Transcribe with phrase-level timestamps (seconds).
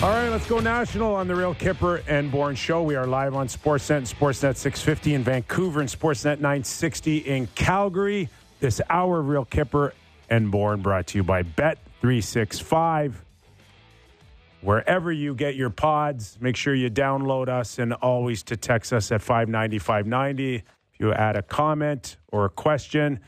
[0.00, 2.84] All right, let's go national on the Real Kyper and Bourne Show.
[2.84, 8.28] We are live on Sportsnet and Sportsnet 650 in Vancouver and Sportsnet 960 in Calgary.
[8.60, 9.90] This hour of Real Kyper
[10.30, 13.24] and Bourne brought to you by Bet 365.
[14.60, 19.10] Wherever you get your pods, make sure you download us and always to text us
[19.10, 20.54] at 590 590.
[20.54, 20.64] If
[21.00, 23.18] you add a comment or a question,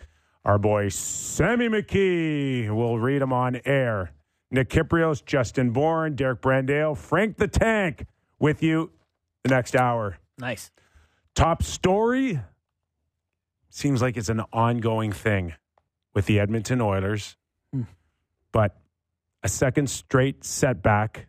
[0.44, 4.12] our boy Sammy McKee will read them on air.
[4.50, 8.06] Nick Kypreos, Justin Bourne, Derek Brandale, Frank the Tank
[8.38, 8.90] with you
[9.44, 10.18] the next hour.
[10.38, 10.70] Nice.
[11.34, 12.40] Top story
[13.68, 15.54] seems like it's an ongoing thing
[16.14, 17.36] with the Edmonton Oilers,
[17.72, 17.82] Hmm.
[18.50, 18.76] but
[19.44, 21.28] a second straight setback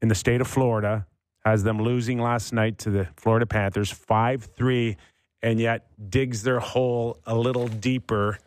[0.00, 1.06] in the state of Florida
[1.44, 4.96] has them losing last night to the Florida Panthers 5 3,
[5.42, 8.38] and yet digs their hole a little deeper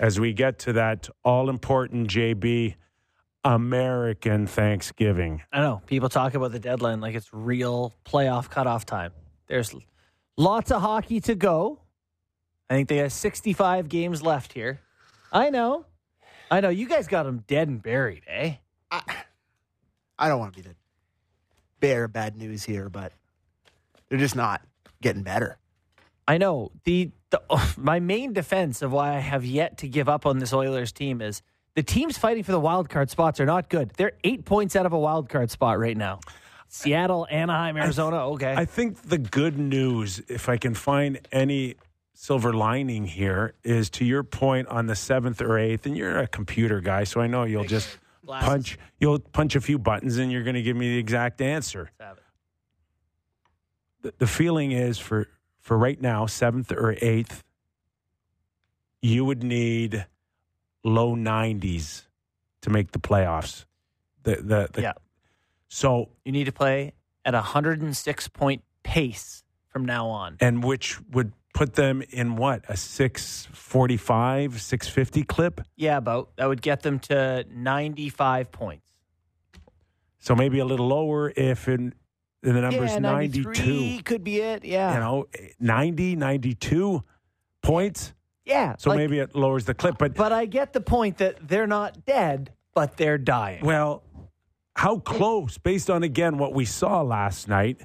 [0.00, 2.74] as we get to that all important JB
[3.48, 5.40] American Thanksgiving.
[5.50, 9.12] I know people talk about the deadline like it's real playoff cutoff time.
[9.46, 9.74] There's
[10.36, 11.80] lots of hockey to go.
[12.68, 14.80] I think they have 65 games left here.
[15.32, 15.86] I know.
[16.50, 16.68] I know.
[16.68, 18.56] You guys got them dead and buried, eh?
[18.90, 20.76] I don't want to be the
[21.80, 23.14] bearer of bad news here, but
[24.10, 24.60] they're just not
[25.00, 25.56] getting better.
[26.26, 26.70] I know.
[26.84, 27.40] The, the
[27.78, 31.22] my main defense of why I have yet to give up on this Oilers team
[31.22, 31.40] is
[31.78, 33.92] the teams fighting for the wild card spots are not good.
[33.96, 36.18] They're eight points out of a wild card spot right now.
[36.66, 38.30] Seattle, Anaheim, Arizona.
[38.30, 38.52] Okay.
[38.52, 41.76] I think the good news, if I can find any
[42.14, 46.26] silver lining here, is to your point on the seventh or eighth, and you're a
[46.26, 48.48] computer guy, so I know you'll just Glasses.
[48.48, 51.92] punch you'll punch a few buttons and you're going to give me the exact answer.
[52.00, 52.24] Have it.
[54.02, 55.28] The, the feeling is for
[55.60, 57.44] for right now, seventh or eighth,
[59.00, 60.06] you would need
[60.88, 62.06] low nineties
[62.62, 63.64] to make the playoffs.
[64.22, 64.92] The the, the Yeah.
[65.68, 66.92] so You need to play
[67.24, 70.36] at a 106 point pace from now on.
[70.40, 76.62] and which would put them in what a 645 650 clip Yeah, about that would
[76.62, 78.86] get them to 95 points.
[80.18, 81.94] so maybe a little lower if in,
[82.42, 84.64] in the numbers yeah, 92 93 could be it.
[84.64, 84.94] Yeah.
[84.94, 85.26] you know
[85.60, 87.02] 90 92
[87.62, 88.14] points
[88.48, 88.74] yeah.
[88.78, 91.66] so like- maybe it lowers the clip but But I get the point that they're
[91.68, 93.64] not dead, but they're dying.
[93.64, 94.02] well
[94.74, 97.82] how close based on again what we saw last night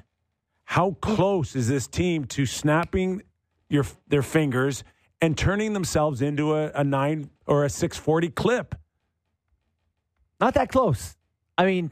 [0.64, 3.22] how close is this team to snapping
[3.68, 4.82] your their fingers
[5.20, 8.74] and turning themselves into a, a 9 or a 640 clip
[10.40, 11.16] Not that close.
[11.56, 11.90] I mean,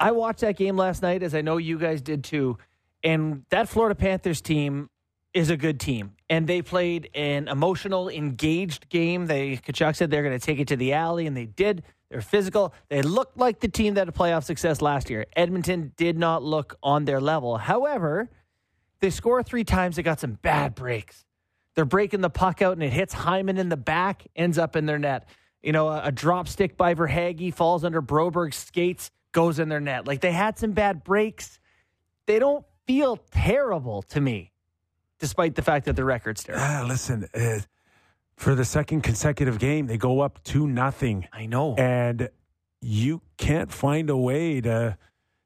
[0.00, 2.58] I watched that game last night, as I know you guys did too.
[3.04, 4.88] And that Florida Panthers team
[5.34, 6.12] is a good team.
[6.28, 9.26] And they played an emotional, engaged game.
[9.26, 11.82] They Tkachuk said they're going to take it to the alley, and they did.
[12.10, 12.74] They're physical.
[12.88, 15.26] They looked like the team that had playoff success last year.
[15.34, 17.56] Edmonton did not look on their level.
[17.56, 18.28] However,
[19.00, 19.96] they score three times.
[19.96, 21.24] They got some bad breaks.
[21.74, 24.86] They're breaking the puck out and it hits Hyman in the back, ends up in
[24.86, 25.26] their net.
[25.62, 29.80] You know, a, a drop stick by Verhaeghe falls under Broberg's skates, goes in their
[29.80, 30.06] net.
[30.06, 31.58] Like they had some bad breaks.
[32.26, 34.51] They don't feel terrible to me,
[35.22, 36.64] despite the fact that the record's terrible.
[36.66, 37.60] Ah, listen, uh,
[38.36, 41.74] for the second consecutive game, they go up two nothing, I know.
[41.76, 42.28] and
[42.80, 44.98] you can't find a way to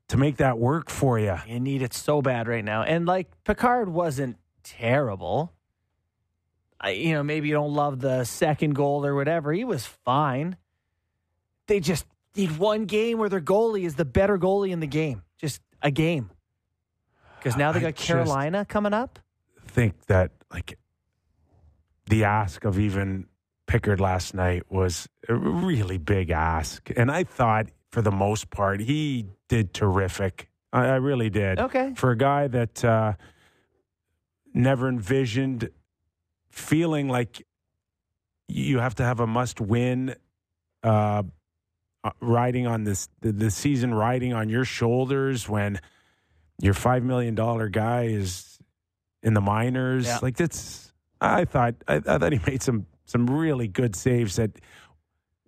[0.08, 1.36] to make that work for you.
[1.46, 2.82] You need it so bad right now.
[2.82, 5.52] And like Pickard wasn't terrible.
[6.80, 9.52] I, you know, maybe you don't love the second goal or whatever.
[9.52, 10.56] He was fine.
[11.66, 12.06] They just
[12.36, 15.22] need one game where their goalie is the better goalie in the game.
[15.38, 16.30] Just a game.
[17.38, 19.18] Because now they I got just- Carolina coming up.
[19.76, 20.78] Think that like
[22.06, 23.26] the ask of even
[23.66, 28.80] Pickard last night was a really big ask, and I thought for the most part
[28.80, 30.48] he did terrific.
[30.72, 31.58] I, I really did.
[31.58, 31.92] Okay.
[31.94, 33.12] for a guy that uh,
[34.54, 35.68] never envisioned
[36.48, 37.46] feeling like
[38.48, 40.14] you have to have a must win
[40.84, 41.22] uh,
[42.02, 45.78] uh, riding on this the, the season riding on your shoulders when
[46.62, 48.55] your five million dollar guy is
[49.26, 50.18] in the minors Yeah.
[50.22, 54.52] like that's I thought I, I thought he made some some really good saves that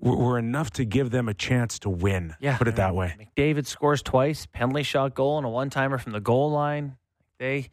[0.00, 2.56] were, were enough to give them a chance to win Yeah.
[2.58, 6.12] put it that way McDavid scores twice, penalty shot goal, and a one timer from
[6.12, 6.96] the goal line.
[7.38, 7.68] They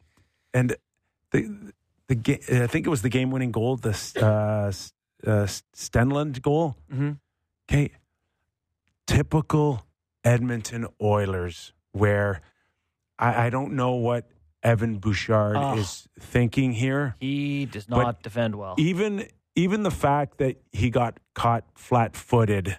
[0.53, 0.75] and
[1.31, 1.73] the
[2.07, 2.39] the game.
[2.49, 3.89] I think it was the game winning goal, the
[4.21, 4.71] uh,
[5.27, 6.77] uh, Stenlund goal.
[6.93, 7.17] Mhm.
[7.67, 7.89] Okay,
[9.07, 9.85] typical
[10.23, 12.41] Edmonton Oilers, where
[13.19, 14.29] I, I don't know what
[14.65, 15.77] Evan Bouchard Oh.
[15.77, 17.15] is thinking here.
[17.19, 18.75] he does But not defend well.
[18.77, 22.77] Even even the fact that he got caught flat footed.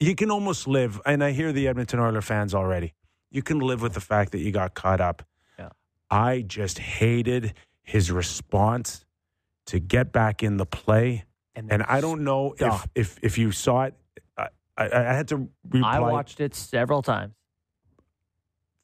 [0.00, 2.94] you can almost live, and I hear the Edmonton Oilers fans already.
[3.30, 5.22] You can live with the fact that you got caught up.
[5.58, 5.68] Yeah.
[6.10, 9.04] I just hated his response
[9.66, 11.24] to get back in the play,
[11.54, 13.94] and I don't know if if if you saw it.
[14.36, 14.48] I,
[14.78, 17.34] I, I had to reply I watched it several times.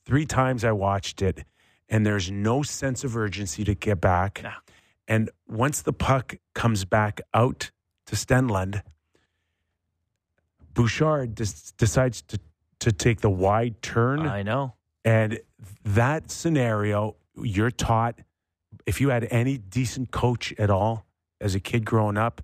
[0.08, 0.64] Three times.
[0.64, 1.44] I watched it,
[1.88, 4.40] and there's no sense of urgency to get back.
[4.42, 4.50] No.
[5.06, 7.70] And once the puck comes back out
[8.06, 8.82] to Stenlund,
[10.74, 12.40] Bouchard des- decides to,
[12.80, 14.20] to take the wide turn.
[14.20, 14.74] I know.
[15.04, 15.40] And
[15.84, 18.20] that scenario, you're taught,
[18.86, 21.06] if you had any decent coach at all
[21.40, 22.42] as a kid growing up,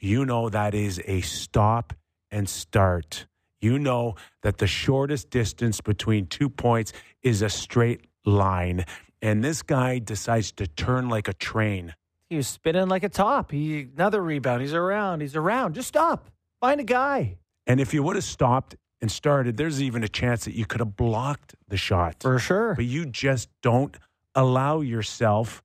[0.00, 1.92] you know that is a stop
[2.30, 3.26] and start.
[3.62, 6.92] You know that the shortest distance between two points
[7.22, 8.84] is a straight line.
[9.22, 11.94] And this guy decides to turn like a train.
[12.28, 13.52] He was spinning like a top.
[13.52, 14.62] He another rebound.
[14.62, 15.20] He's around.
[15.20, 15.74] He's around.
[15.74, 16.28] Just stop.
[16.60, 17.38] Find a guy.
[17.66, 20.80] And if you would have stopped and started, there's even a chance that you could
[20.80, 22.16] have blocked the shot.
[22.20, 22.74] For sure.
[22.74, 23.96] but you just don't
[24.34, 25.62] allow yourself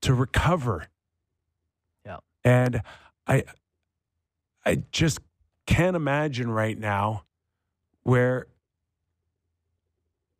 [0.00, 0.88] to recover.
[2.04, 2.18] Yeah.
[2.42, 2.82] And
[3.28, 3.44] I
[4.64, 5.20] I just
[5.66, 7.22] can't imagine right now
[8.06, 8.46] where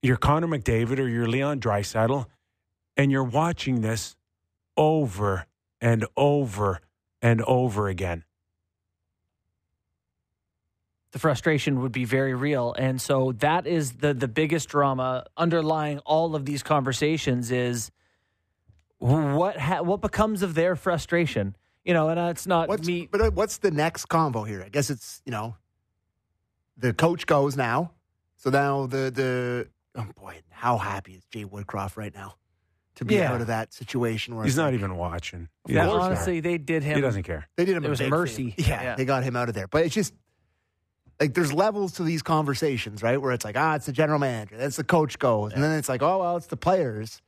[0.00, 2.26] you're Connor McDavid or you're Leon Draisaitl
[2.96, 4.14] and you're watching this
[4.76, 5.46] over
[5.80, 6.80] and over
[7.20, 8.22] and over again.
[11.12, 15.98] the frustration would be very real and so that is the the biggest drama underlying
[16.00, 17.90] all of these conversations is
[18.98, 23.08] what ha- what becomes of their frustration you know and uh, it's not What's, me
[23.10, 24.62] But uh, what's the next convo here?
[24.62, 25.56] I guess it's you know,
[26.76, 27.92] the coach goes now.
[28.36, 29.68] So now the the
[30.00, 32.34] oh boy, how happy is Jay Woodcroft right now
[32.96, 33.32] to be Yeah.
[33.32, 35.48] out of that situation where He's not like, even watching.
[35.66, 37.48] He that, doesn't honestly they did him he doesn't care.
[37.56, 38.50] they did him It a was big mercy.
[38.52, 38.68] favor.
[38.70, 38.94] Yeah, Yeah.
[38.96, 39.68] they got him out of there.
[39.68, 40.14] But it's just
[41.20, 43.20] like there's levels to these conversations, right?
[43.20, 45.88] Where it's like ah, it's the general manager, that's the coach goes, and then it's
[45.88, 47.20] like oh well, it's the players.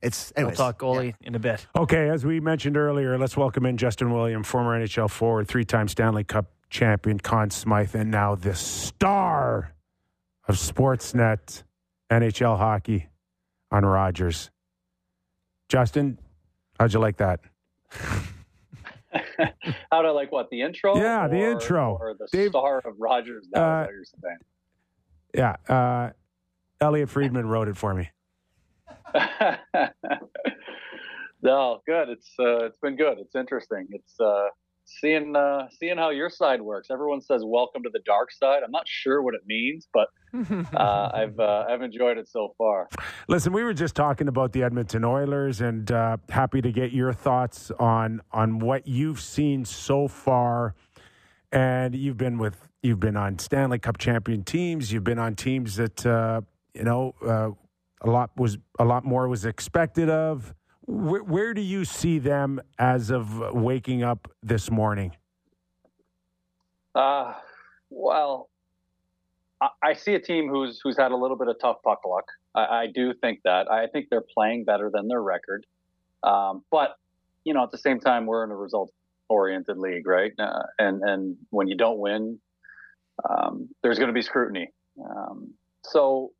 [0.00, 1.26] It's we'll anyways, talk goalie yeah.
[1.28, 5.10] in a bit Okay, as we mentioned earlier, let's welcome in Justin William, former NHL
[5.10, 9.74] forward, three time Stanley Cup champion, Conn Smythe, and now the star
[10.46, 11.62] of Sportsnet
[12.10, 13.08] NHL hockey
[13.70, 14.50] on Rogers.
[15.68, 16.18] Justin,
[16.78, 17.40] how'd you like that?
[19.90, 20.96] How'd I like what the intro?
[20.98, 21.96] Yeah, the intro.
[21.98, 23.46] or the Dave- star of Rogers.
[23.54, 24.36] Now, Uh, you're saying.
[25.34, 26.10] Yeah, uh,
[26.80, 28.10] Elliotte Friedman wrote it for me.
[31.42, 32.08] no, good.
[32.10, 33.18] It's uh, it's been good.
[33.18, 33.86] It's interesting.
[33.90, 34.48] It's uh,
[35.00, 36.88] seeing uh, seeing how your side works.
[36.90, 40.08] Everyone says "Welcome to the dark side." I'm not sure what it means, but
[40.74, 42.88] uh, I've uh, I've enjoyed it so far.
[43.28, 47.12] Listen, we were just talking about the Edmonton Oilers, and uh, happy to get your
[47.12, 50.74] thoughts on on what you've seen so far.
[51.52, 54.92] And you've been with you've been on Stanley Cup champion teams.
[54.92, 56.40] You've been on teams that uh,
[56.74, 57.50] you know uh,
[58.02, 60.54] a lot was a lot more was expected of.
[60.88, 65.14] Where, where do you see them as of waking up this morning?
[66.94, 67.34] Uh,
[67.90, 68.48] well,
[69.60, 72.24] I, I see a team who's who's had a little bit of tough puck luck.
[72.54, 73.70] I, I do think that.
[73.70, 75.66] I think they're playing better than their record.
[76.22, 76.96] Um, but
[77.44, 80.32] you know, at the same time, we're in a result-oriented league, right?
[80.38, 82.38] Uh, and and when you don't win,
[83.28, 84.70] um, there's going to be scrutiny.
[84.98, 85.52] Um,
[85.84, 86.32] so,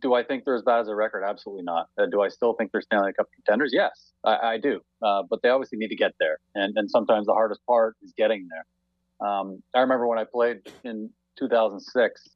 [0.00, 1.24] do I think they're as bad as a record?
[1.24, 1.88] Absolutely not.
[1.98, 3.70] Uh, do I still think they're Stanley Cup contenders?
[3.72, 4.80] Yes, I, I do.
[5.02, 8.12] Uh, but they obviously need to get there, and and sometimes the hardest part is
[8.16, 9.28] getting there.
[9.28, 12.28] Um, I remember when I played in 2006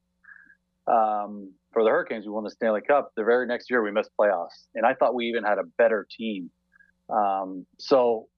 [0.87, 3.13] um, for the Hurricanes, we won the Stanley Cup.
[3.17, 6.07] The very next year, we missed playoffs, and I thought we even had a better
[6.11, 6.51] team.
[7.09, 8.29] Um, so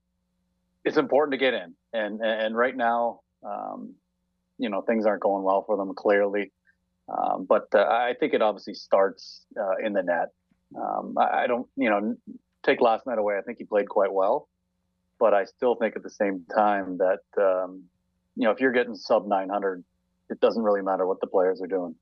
[0.83, 3.93] it's important to get in, and and right now, um,
[4.57, 6.51] you know, things aren't going well for them clearly.
[7.15, 10.29] Um, but uh, I think it obviously starts uh, in the net.
[10.75, 12.15] Um, I, I don't, you know,
[12.63, 13.35] take last night away.
[13.37, 14.47] I think he played quite well,
[15.19, 17.83] but I still think at the same time that um,
[18.35, 19.83] you know if you're getting sub 900,
[20.29, 21.95] it doesn't really matter what the players are doing.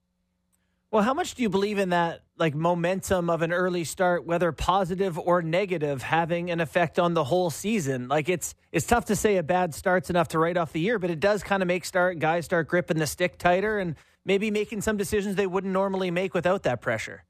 [0.92, 4.52] Well, how much do you believe in that, like momentum of an early start, whether
[4.52, 8.10] positive or negative, having an effect on the whole season?
[8.10, 11.00] Like it's it's tough to say a bad start's enough to write off the year,
[11.00, 14.52] but it does kind of make start guys start gripping the stick tighter and maybe
[14.52, 17.24] making some decisions they wouldn't normally make without that pressure.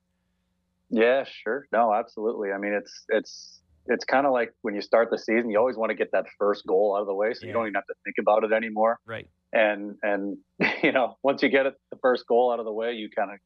[0.90, 1.68] Yeah, sure.
[1.72, 2.52] No, absolutely.
[2.52, 5.78] I mean, it's it's it's kind of like when you start the season, you always
[5.78, 7.48] want to get that first goal out of the way, so Yeah.
[7.48, 9.00] you don't even have to think about it anymore.
[9.06, 9.28] Right.
[9.54, 10.38] And and
[10.84, 13.32] you know, once you get it, the first goal out of the way, you kind
[13.32, 13.40] of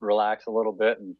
[0.00, 0.98] relax a little bit.
[1.00, 1.16] And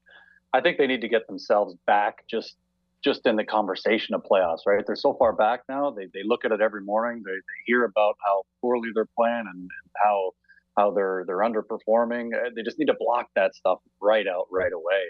[0.53, 2.57] I think they need to get themselves back just
[3.05, 4.61] just in the conversation of playoffs.
[4.67, 4.85] Right?
[4.87, 5.91] They're so far back now.
[5.91, 7.23] They they look at it every morning.
[7.27, 10.31] They they hear about how poorly they're playing and, and how
[10.77, 12.35] how they're they're underperforming.
[12.35, 15.03] Uh, they just need to block that stuff right out right away.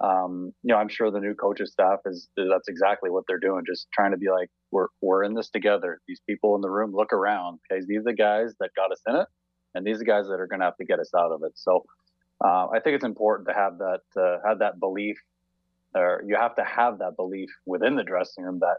[0.00, 3.62] Um, you know, I'm sure the new coaches staff is that's exactly what they're doing,
[3.66, 6.00] just trying to be like, we're we're in this together.
[6.08, 7.60] These people in the room look around.
[7.70, 9.26] Okay, these are the guys that got us in it,
[9.74, 11.42] and these are the guys that are going to have to get us out of
[11.44, 11.52] it.
[11.54, 11.84] So,
[12.44, 15.18] uh, I think it's important to have that uh, have that belief,
[15.94, 18.78] or you have to have that belief within the dressing room that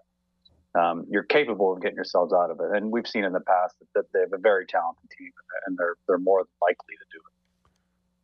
[0.76, 2.76] um, you're capable of getting yourselves out of it.
[2.76, 5.32] And we've seen in the past that, that they have a very talented team,
[5.68, 7.70] and they're they're more likely to do it.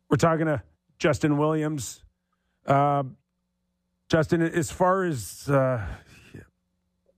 [0.08, 0.62] We're talking to
[0.98, 2.02] Justin Williams.
[2.66, 3.04] Uh,
[4.08, 5.86] Justin, as far as uh,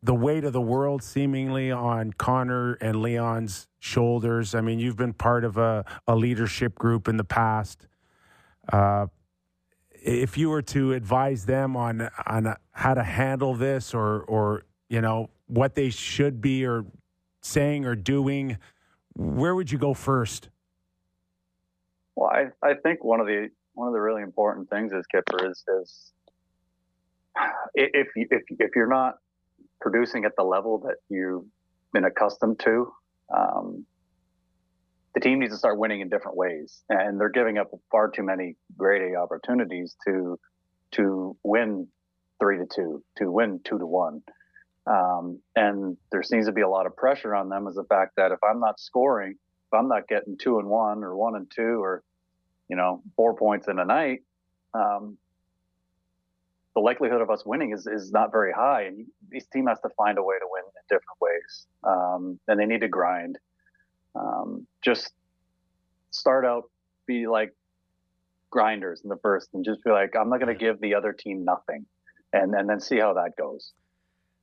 [0.02, 5.14] the weight of the world seemingly on Connor and Leon's shoulders, I mean, you've been
[5.14, 7.86] part of a, a leadership group in the past.
[8.70, 9.06] Uh,
[9.90, 15.00] if you were to advise them on on how to handle this, or or you
[15.00, 16.84] know what they should be or
[17.40, 18.58] saying or doing,
[19.14, 20.50] where would you go first?
[22.14, 25.50] Well, I, I think one of the one of the really important things is Kyper
[25.50, 26.12] is is
[27.74, 29.14] if you, if if you're not
[29.80, 31.46] producing at the level that you've
[31.94, 32.92] been accustomed to,
[33.34, 33.86] um,
[35.14, 38.22] the team needs to start winning in different ways, and they're giving up far too
[38.22, 40.38] many great A opportunities to
[40.92, 41.88] to win
[42.38, 44.20] three to two, to win two to one.
[44.86, 48.12] Um, and there seems to be a lot of pressure on them as the fact
[48.16, 51.50] that if I'm not scoring, if I'm not getting two and one or one and
[51.50, 52.02] two or
[52.72, 54.20] you know, four points in a night,
[54.72, 55.18] um,
[56.74, 58.84] the likelihood of us winning is, is not very high.
[58.84, 61.66] And this team has to find a way to win in different ways.
[61.84, 63.38] Um, and they need to grind.
[64.14, 65.12] Um, just
[66.12, 66.64] start out,
[67.06, 67.54] be like
[68.48, 71.12] grinders in the first and just be like, I'm not going to give the other
[71.12, 71.84] team nothing.
[72.32, 73.74] And, and then see how that goes.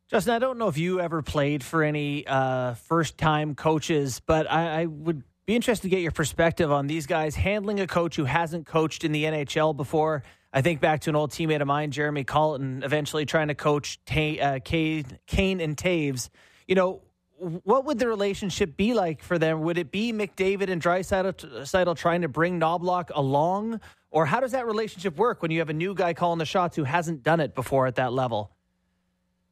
[0.09, 4.49] Justin, I don't know if you ever played for any uh, first time coaches, but
[4.49, 8.15] I, I would be interested to get your perspective on these guys handling a coach
[8.15, 10.23] who hasn't coached in the NHL before.
[10.51, 13.99] I think back to an old teammate of mine, Jeremy Colliton, eventually trying to coach
[14.07, 16.29] Ta- uh, Kane, Kane and Toews.
[16.67, 17.01] You know,
[17.37, 19.61] what would the relationship be like for them?
[19.61, 23.79] Would it be McDavid and Draisaitl trying to bring Knoblauch along?
[24.09, 26.75] Or how does that relationship work when you have a new guy calling the shots
[26.75, 28.49] who hasn't done it before at that level?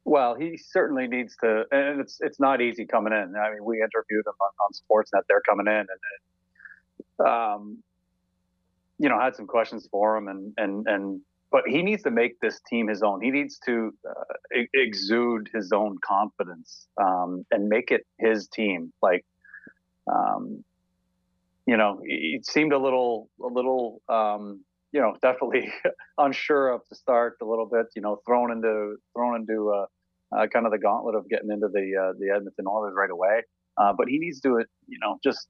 [0.08, 3.34] Well, he certainly needs to, and it's it's not easy coming in.
[3.36, 5.24] I mean, we interviewed him on, on Sportsnet.
[5.28, 5.86] They're coming in,
[7.18, 7.82] and, um,
[8.98, 12.40] you know, had some questions for him, and and and but he needs to make
[12.40, 13.20] this team his own.
[13.20, 18.94] He needs to uh, exude his own confidence um, and make it his team.
[19.02, 19.26] Like,
[20.10, 20.64] um,
[21.66, 25.70] you know, he seemed a little a little um, you know, definitely
[26.16, 27.88] unsure of the start a little bit.
[27.94, 29.86] You know, thrown into thrown into uh, uh,
[30.32, 33.42] kind of the gauntlet of getting into the uh, the Edmonton Oilers right away.
[33.76, 34.58] Uh, but he needs to,
[34.88, 35.48] you know, just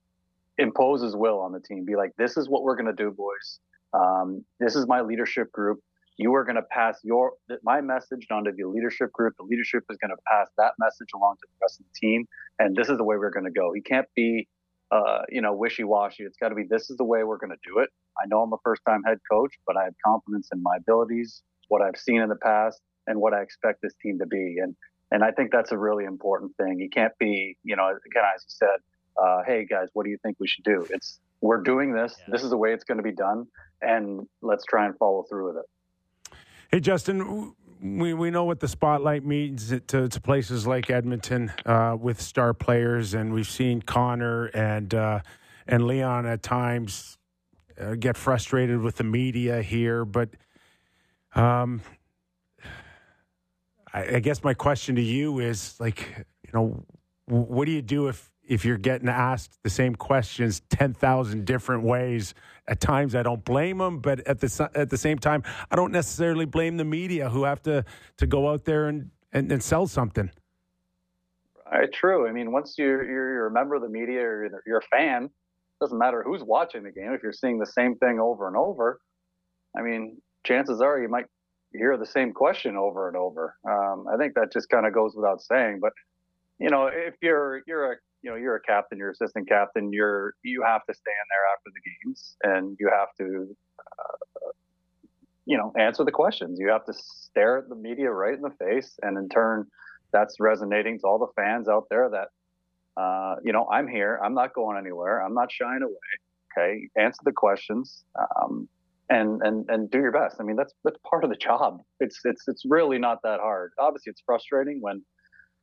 [0.58, 1.84] impose his will on the team.
[1.84, 3.60] Be like, this is what we're going to do, boys.
[3.94, 5.80] Um, this is my leadership group.
[6.18, 7.32] You are going to pass your
[7.62, 9.34] my message on to the leadership group.
[9.38, 12.26] The leadership is going to pass that message along to the rest of the team,
[12.58, 13.72] and this is the way we're going to go.
[13.72, 14.48] He can't be,
[14.90, 16.24] uh, you know, wishy washy.
[16.24, 17.88] It's got to be this is the way we're going to do it.
[18.20, 21.42] I know I'm a first time head coach, but I have confidence in my abilities,
[21.68, 24.58] what I've seen in the past, and what I expect this team to be.
[24.62, 24.76] And
[25.10, 26.78] and I think that's a really important thing.
[26.78, 28.78] You can't be, you know, again as you said,
[29.20, 30.86] uh, hey guys, what do you think we should do?
[30.90, 32.14] It's we're doing this.
[32.20, 32.32] Yeah.
[32.32, 33.46] This is the way it's going to be done,
[33.80, 36.36] and let's try and follow through with it.
[36.70, 41.96] Hey Justin, we, we know what the spotlight means to, to places like Edmonton uh,
[41.98, 45.20] with star players, and we've seen Connor and uh,
[45.66, 47.18] and Leon at times
[47.80, 50.30] uh, get frustrated with the media here, but
[51.34, 51.80] um,
[53.92, 56.84] I, I guess my question to you is like, you know,
[57.26, 62.34] what do you do if if you're getting asked the same questions 10,000 different ways.
[62.66, 65.92] At times I don't blame them, but at the at the same time I don't
[65.92, 67.84] necessarily blame the media who have to
[68.16, 70.30] to go out there and and, and sell something.
[71.70, 72.26] Right, true.
[72.26, 75.30] I mean, once you're you're a member of the media or you're a fan, it
[75.80, 77.12] doesn't matter who's watching the game.
[77.12, 79.00] If you're seeing the same thing over and over,
[79.76, 81.26] I mean, chances are you might
[81.72, 83.56] hear the same question over and over.
[83.68, 85.78] Um, I think that just kind of goes without saying.
[85.80, 85.92] But
[86.58, 90.34] you know, if you're you're a you know you're a captain, you're assistant captain, you're
[90.42, 94.50] you have to stand there after the games, and you have to uh,
[95.46, 96.58] you know answer the questions.
[96.60, 99.66] You have to stare at the media right in the face, and in turn,
[100.12, 102.28] that's resonating to all the fans out there that.
[102.96, 104.18] Uh, you know, I'm here.
[104.24, 105.22] I'm not going anywhere.
[105.22, 105.94] I'm not shying away.
[106.50, 108.02] Okay, answer the questions.
[108.18, 108.68] Um,
[109.10, 110.36] and and and do your best.
[110.40, 111.80] I mean, that's that's part of the job.
[112.00, 113.72] It's it's it's really not that hard.
[113.78, 115.02] Obviously, it's frustrating when,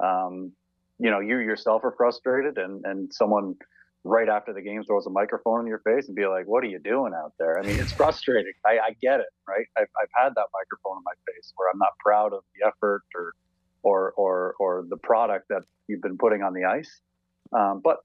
[0.04, 0.52] um,
[1.00, 3.56] you know, you yourself are frustrated and and someone
[4.04, 6.68] right after the game throws a microphone in your face and be like, "What are
[6.68, 8.54] you doing out there?" I mean, it's frustrating.
[8.66, 9.66] I, I get it, right?
[9.78, 13.04] I've, I've had that microphone in my face where I'm not proud of the effort
[13.16, 13.34] or
[13.84, 17.02] or or or the product that you've been putting on the ice.
[17.56, 17.98] Um, but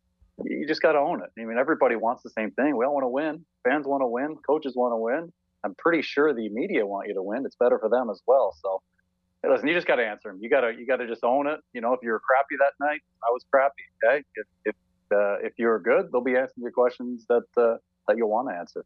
[0.44, 1.30] you just got to own it.
[1.40, 2.76] I mean, everybody wants the same thing.
[2.76, 3.44] We all want to win.
[3.64, 4.37] Fans want to win.
[4.47, 5.32] Coaches want to win.
[5.64, 7.44] I'm pretty sure the media want you to win.
[7.44, 8.56] It's better for them as well.
[8.62, 8.82] So,
[9.42, 10.38] hey, listen, you just got to answer them.
[10.40, 11.61] You got to you got to just own it.
[11.73, 13.82] You know, if you were crappy that night, I was crappy.
[14.02, 14.75] Okay, if if
[15.12, 17.76] uh, if you're good, they'll be answering your questions that uh,
[18.09, 18.85] that you'll want to answer.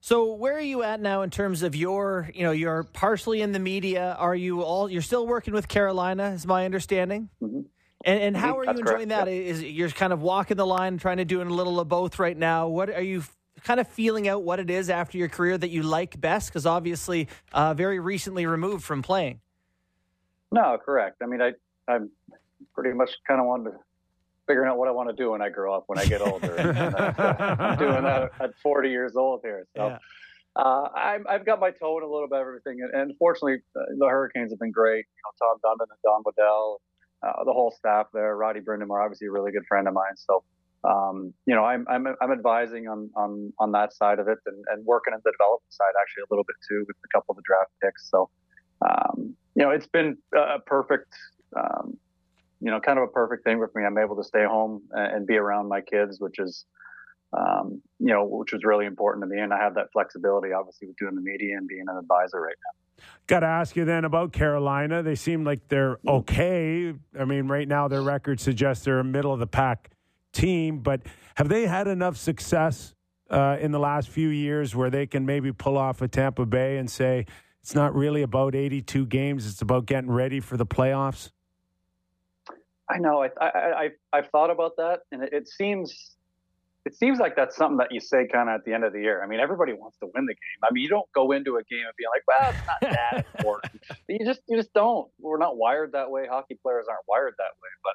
[0.00, 3.50] So where are you at now in terms of your, you know, you're partially in
[3.50, 4.14] the media.
[4.20, 4.88] Are you all?
[4.88, 7.28] You're still working with Carolina, is my understanding.
[7.42, 7.62] Mm-hmm.
[8.06, 9.28] And, and how are That's you enjoying correct, that?
[9.28, 12.36] Is you're kind of walking the line, trying to do a little of both right
[12.36, 12.68] now.
[12.68, 13.24] What are you
[13.64, 14.44] kind of feeling out?
[14.44, 16.48] What it is after your career that you like best?
[16.48, 19.40] Because obviously, uh, very recently removed from playing.
[20.52, 21.16] No, correct.
[21.22, 21.52] I mean, I
[21.88, 22.10] I'm
[22.74, 23.76] pretty much kind of wanted to
[24.46, 26.54] figuring out what I want to do when I grow up, when I get older.
[26.56, 29.66] and, uh, I'm doing that at 40 years old here.
[29.76, 29.98] So Yeah.
[30.54, 32.80] uh, I'm, I've got my toe in a little bit of everything.
[32.80, 35.04] And, and fortunately, uh, the Hurricanes have been great.
[35.16, 36.80] You know, Tom Dundon and Don Waddell,
[37.22, 38.36] uh, the whole staff there.
[38.36, 40.16] Roddy Brind'Amour, obviously a really good friend of mine.
[40.16, 40.42] So,
[40.84, 44.64] um, you know, I'm, I'm, I'm advising on, on, on that side of it and,
[44.70, 47.36] and working on the development side actually a little bit too with a couple of
[47.36, 48.10] the draft picks.
[48.10, 48.30] So,
[48.82, 51.12] um, you know, it's been a perfect,
[51.56, 51.96] um,
[52.60, 53.84] you know, kind of a perfect thing with me.
[53.84, 56.66] I'm able to stay home and, be around my kids, which is,
[57.36, 59.40] um, you know, which was really important to me.
[59.40, 62.54] And I have that flexibility, obviously, with doing the media and being an advisor right
[62.64, 62.85] now.
[63.26, 65.02] Got to ask you then about Carolina.
[65.02, 66.94] They seem like they're okay.
[67.18, 69.90] I mean, right now their record suggests they're a middle of the pack
[70.32, 71.02] team, but
[71.36, 72.94] have they had enough success
[73.30, 76.78] uh, in the last few years where they can maybe pull off a Tampa Bay
[76.78, 77.26] and say
[77.62, 81.30] it's not really about 82 games, it's about getting ready for the playoffs?
[82.88, 83.24] I know.
[83.24, 86.15] I, I, I I've thought about that, and it, it seems
[86.86, 89.00] it seems like that's something that you say kind of at the end of the
[89.00, 89.20] year.
[89.22, 90.60] I mean, everybody wants to win the game.
[90.62, 93.24] I mean, you don't go into a game and be like, "Well, it's not that
[93.34, 95.10] important." you just you just don't.
[95.18, 96.28] We're not wired that way.
[96.30, 97.70] Hockey players aren't wired that way.
[97.82, 97.94] But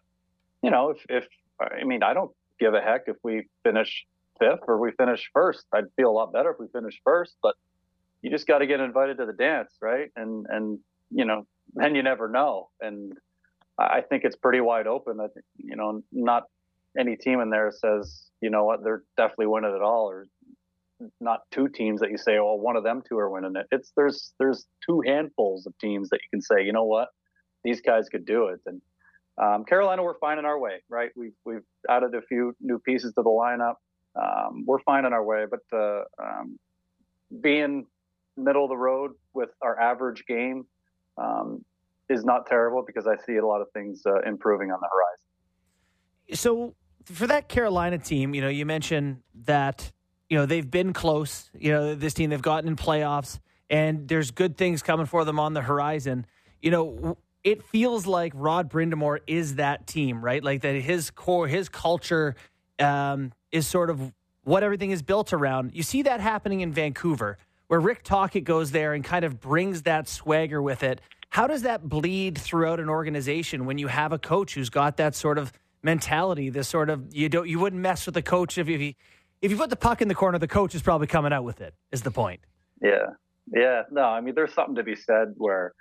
[0.61, 1.27] you know, if if
[1.61, 4.05] I mean, I don't give a heck if we finish
[4.39, 5.65] fifth or we finish first.
[5.73, 7.37] I'd feel a lot better if we finish first.
[7.41, 7.55] But
[8.21, 10.09] you just got to get invited to the dance, right?
[10.17, 12.67] And and you know, then you never know.
[12.81, 13.13] And
[13.79, 15.21] I think it's pretty wide open.
[15.21, 16.43] I think you know, not
[16.97, 20.27] any team in there says, you know what, they're definitely winning it all, or
[21.19, 23.67] not two teams that you say, oh, one of them two are winning it.
[23.71, 27.09] It's there's there's two handfuls of teams that you can say, you know what,
[27.63, 28.59] these guys could do it.
[28.65, 28.81] And
[29.41, 31.11] um, Carolina, we're finding our way, right?
[31.15, 33.75] We've we've added a few new pieces to the lineup.
[34.21, 36.59] Um, we're finding our way, but uh, um,
[37.41, 37.87] being
[38.37, 40.65] middle of the road with our average game
[41.17, 41.63] um,
[42.09, 46.37] is not terrible because I see a lot of things uh, improving on the horizon.
[46.37, 49.91] So for that Carolina team, you know, you mentioned that
[50.29, 51.49] you know they've been close.
[51.57, 55.39] You know, this team they've gotten in playoffs, and there's good things coming for them
[55.39, 56.25] on the horizon.
[56.61, 60.43] You know, it feels like Rod Brind'Amour is that team, right?
[60.43, 62.35] Like that his core, his culture
[62.79, 65.71] um, is sort of what everything is built around.
[65.73, 67.37] You see that happening in Vancouver,
[67.67, 71.01] where Rick Tocchet goes there and kind of brings that swagger with it.
[71.29, 75.15] How does that bleed throughout an organization when you have a coach who's got that
[75.15, 76.49] sort of mentality?
[76.49, 78.93] This sort of you don't you wouldn't mess with the coach if you
[79.41, 81.61] if you put the puck in the corner, the coach is probably coming out with
[81.61, 81.73] it.
[81.91, 82.41] Is the point?
[82.81, 83.11] Yeah,
[83.51, 83.83] yeah.
[83.91, 85.73] No, I mean, there's something to be said where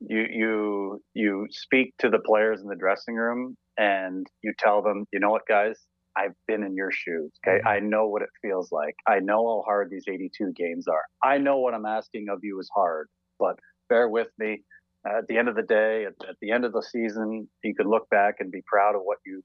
[0.00, 5.06] you you you speak to the players in the dressing room and you tell them,
[5.12, 5.78] you know what, guys,
[6.16, 7.32] I've been in your shoes.
[7.46, 7.68] Okay, mm-hmm.
[7.68, 8.94] I know what it feels like.
[9.06, 11.02] I know how hard these 82 games are.
[11.22, 14.62] I know what I'm asking of you is hard, but bear with me.
[15.04, 17.88] At the end of the day, at, at, the end of the season, you can
[17.88, 19.42] look back and be proud of what you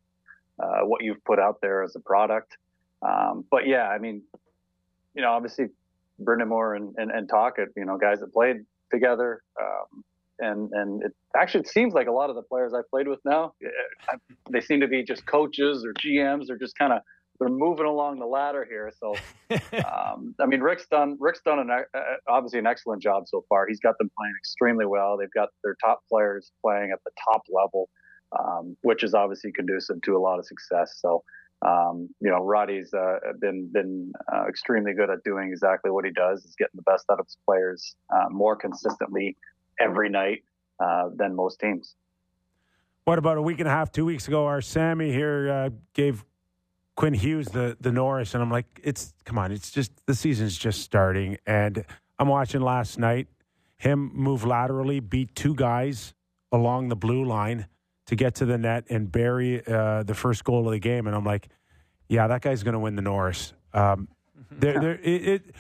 [0.60, 2.58] uh, what you've put out there as a product.
[3.02, 4.24] Um, but yeah, I mean,
[5.14, 5.68] you know, obviously,
[6.22, 8.58] Brind'Amour and, and, and Tocchet, you know, guys that played
[8.92, 9.44] together.
[9.60, 10.04] Um,
[10.40, 13.20] and and it actually it seems like a lot of the players I played with
[13.26, 13.54] now,
[14.10, 14.18] I,
[14.52, 16.48] they seem to be just coaches or GMs.
[16.48, 17.02] They're just kind of
[17.40, 18.92] they're moving along the ladder here.
[19.00, 19.16] So,
[19.86, 23.68] um, I mean, Rick's done Rick's done an, uh, obviously an excellent job so far.
[23.68, 25.18] He's got them playing extremely well.
[25.18, 27.90] They've got their top players playing at the top level,
[28.38, 30.98] um, which is obviously conducive to a lot of success.
[31.00, 31.24] So.
[31.66, 36.12] Um, you know, Roddy's uh, been been uh, extremely good at doing exactly what he
[36.12, 36.46] does.
[36.46, 39.36] Is getting the best out of his players uh, more consistently
[39.80, 40.44] every night
[40.80, 41.96] uh, than most teams.
[43.06, 44.46] What about a week and a half, two weeks ago?
[44.46, 46.24] Our Sammy here uh, gave
[46.98, 50.58] Quinn Hughes the the Norris, and I'm like, it's come on, it's just the season's
[50.58, 51.86] just starting, and
[52.20, 53.28] I'm watching last night
[53.78, 56.16] him move laterally, beat two guys
[56.52, 57.68] along the blue line
[58.08, 61.16] to get to the net and bury uh, the first goal of the game, and
[61.16, 61.48] I'm like,
[62.10, 63.54] Yeah, that guy's going to win the Norris.
[63.74, 64.08] Um,
[64.50, 65.56] there, there, it, it,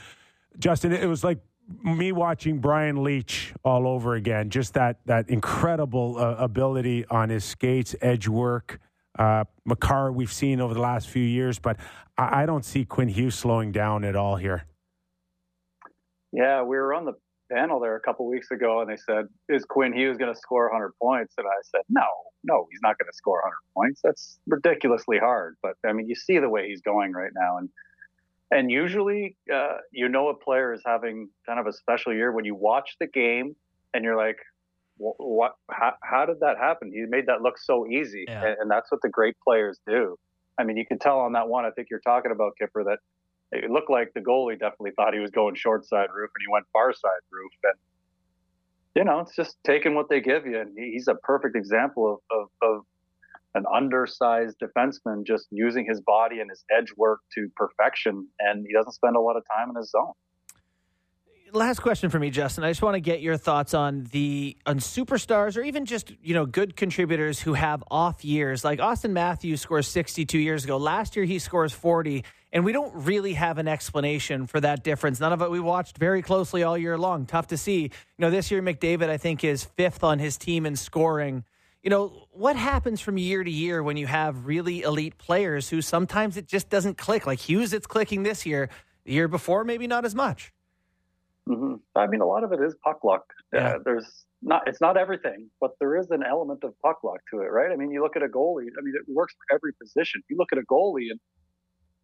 [0.57, 1.37] Justin, it was like
[1.83, 4.49] me watching Brian Leetch all over again.
[4.49, 8.79] Just that that incredible uh, ability on his skates, edge work.
[9.17, 11.77] Uh, Makar, we've seen over the last few years, but
[12.17, 14.65] I, I don't see Quinn Hughes slowing down at all here.
[16.31, 17.13] Yeah, we were on the
[17.51, 20.69] panel there a couple weeks ago, and they said, "Is Quinn Hughes going to score
[20.69, 22.05] 100 points?" And I said, "No,
[22.43, 24.01] no, he's not going to score 100 points.
[24.03, 27.69] That's ridiculously hard." But I mean, you see the way he's going right now, and
[28.51, 32.45] and usually, uh, you know, a player is having kind of a special year when
[32.45, 33.55] you watch the game
[33.93, 34.37] and you're like,
[34.97, 35.55] "What?
[35.69, 36.91] How, how did that happen?
[36.93, 38.45] He made that look so easy." Yeah.
[38.45, 40.17] And, and that's what the great players do.
[40.57, 41.65] I mean, you can tell on that one.
[41.65, 42.99] I think you're talking about Kyper that
[43.51, 46.51] it looked like the goalie definitely thought he was going short side roof and he
[46.51, 47.51] went far side roof.
[47.63, 47.73] And,
[48.95, 50.59] you know, it's just taking what they give you.
[50.59, 52.81] And he's a perfect example of, of, of
[53.55, 58.27] an undersized defenseman just using his body and his edge work to perfection.
[58.39, 60.13] And he doesn't spend a lot of time in his zone.
[61.53, 62.65] Last question for me, Justin.
[62.65, 66.33] I just want to get your thoughts on the on superstars or even just you
[66.33, 68.65] know good contributors who have off years.
[68.65, 70.77] Like Auston Matthews scores sixty two years ago.
[70.77, 75.21] Last year he scores forty, and we don't really have an explanation for that difference.
[75.21, 77.25] None of it we watched very closely all year long.
[77.25, 77.83] Tough to see.
[77.83, 81.45] You know, this year McDavid I think is fifth on his team in scoring.
[81.81, 85.81] You know, what happens from year to year when you have really elite players who
[85.81, 87.25] sometimes it just doesn't click?
[87.25, 88.69] Like Hughes, it's clicking this year.
[89.05, 90.51] The year before, maybe not as much.
[91.47, 93.23] Hmm I mean, a lot of it is puck luck.
[93.53, 93.75] Yeah.
[93.75, 97.41] Uh, there's not, it's not everything, but there is an element of puck luck to
[97.41, 97.71] it, right?
[97.71, 100.21] I mean, you look at a goalie, I mean, it works for every position.
[100.29, 101.19] You look at a goalie and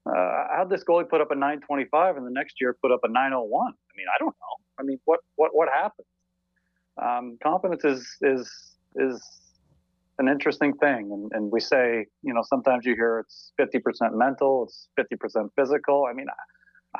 [0.05, 3.09] uh, how'd this goalie put up a 925 and the next year put up a
[3.09, 3.67] 901?
[3.67, 4.55] I mean, I don't know.
[4.79, 6.07] I mean, what, what, what happened?
[7.01, 8.51] Um, confidence is, is,
[8.95, 9.21] is
[10.19, 11.09] an interesting thing.
[11.11, 16.05] And, and we say, you know, sometimes you hear it's 50% mental, it's 50% physical.
[16.09, 16.33] I mean, I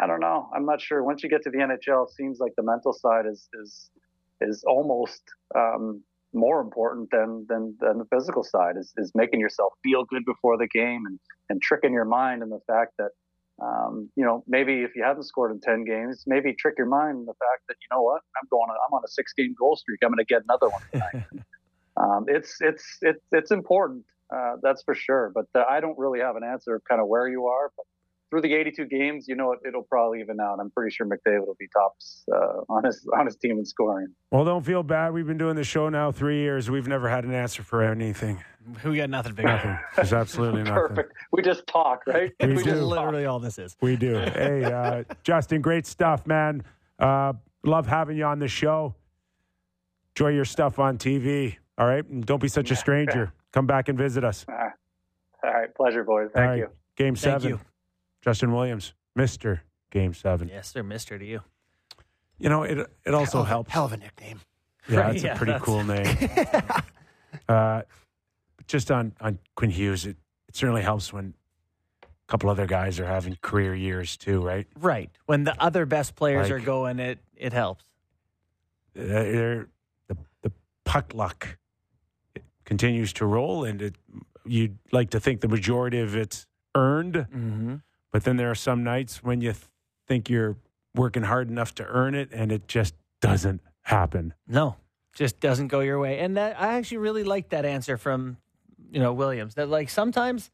[0.07, 0.49] don't know.
[0.55, 1.03] I'm not sure.
[1.03, 3.89] Once you get to the NHL, it seems like the mental side is is
[4.41, 5.21] is almost
[5.55, 6.03] um,
[6.33, 8.75] more important than, than than the physical side.
[8.77, 12.49] Is is making yourself feel good before the game and and tricking your mind in
[12.49, 13.11] the fact that
[13.61, 17.19] um, you know maybe if you haven't scored in ten games, maybe trick your mind
[17.19, 19.53] in the fact that you know what I'm going on, I'm on a six game
[19.57, 19.99] goal streak.
[20.03, 21.25] I'm going to get another one tonight.
[21.97, 24.05] um, it's it's it's it's important.
[24.35, 25.31] Uh, that's for sure.
[25.35, 27.71] But uh, I don't really have an answer of kind of where you are.
[27.77, 27.85] But
[28.33, 30.59] through the 82 games, you know, it, it'll probably even out.
[30.59, 34.07] I'm pretty sure McDavid will be tops uh, on his on his team in scoring.
[34.31, 35.13] Well, don't feel bad.
[35.13, 36.67] We've been doing the show now three years.
[36.67, 38.43] We've never had an answer for anything.
[38.83, 39.65] We got nothing figured out.
[39.65, 39.79] Nothing.
[39.97, 40.73] There's absolutely nothing.
[40.73, 41.13] Perfect.
[41.31, 42.31] We just talk, right?
[42.39, 42.71] We Which do.
[42.71, 43.77] is literally all this is.
[43.81, 44.15] We do.
[44.33, 46.63] Hey, uh, Justin, great stuff, man.
[46.97, 48.95] Uh, love having you on the show.
[50.15, 51.57] Enjoy your stuff on TV.
[51.77, 52.03] All right.
[52.07, 53.31] And don't be such a stranger.
[53.51, 54.43] Come back and visit us.
[54.49, 56.29] All right, pleasure, boys.
[56.33, 56.57] Thank All right.
[56.59, 56.69] you.
[56.95, 57.49] Game Thank seven.
[57.49, 57.59] you.
[58.23, 59.59] Justin Williams, Mr.
[59.91, 60.47] Game seven.
[60.47, 61.41] Yes, sir, Mister to you.
[62.39, 63.71] You know, it it also hell, helps.
[63.71, 64.39] Hell of a nickname.
[64.89, 66.17] Yeah, it's yeah, a pretty that's- cool name.
[67.49, 67.81] uh,
[68.67, 70.17] just on, on Quinn Hughes, it,
[70.49, 71.33] it certainly helps when
[72.03, 74.67] a couple other guys are having career years too, right?
[74.79, 75.09] Right.
[75.25, 77.83] When the other best players Like- are going, it it helps.
[78.97, 79.69] Uh, they're-
[80.07, 80.51] the the
[80.85, 81.57] puck luck
[82.65, 83.95] continues to roll, and it,
[84.45, 87.75] you'd like to think the majority of it's earned, Mm-hmm.
[88.13, 89.65] But then there are some nights when you th-
[90.07, 90.55] think you're
[90.95, 94.33] working hard enough to earn it, and it just doesn't happen.
[94.47, 94.77] No,
[95.13, 96.19] just doesn't go your way.
[96.19, 98.37] And that I actually really like that answer from
[98.91, 99.55] you know Williams.
[99.55, 100.49] That like sometimes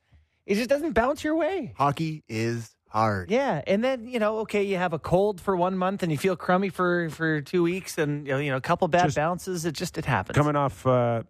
[0.48, 1.74] it just doesn't bounce your way.
[1.78, 3.30] Hockey is hard.
[3.30, 6.18] Yeah, and then you know, okay, you have a cold for one month and you
[6.18, 9.18] feel crummy for for two weeks, and you know, you know a couple bad Just
[9.18, 9.66] bounces.
[9.66, 10.36] It just it happens.
[10.38, 11.24] Coming off uh,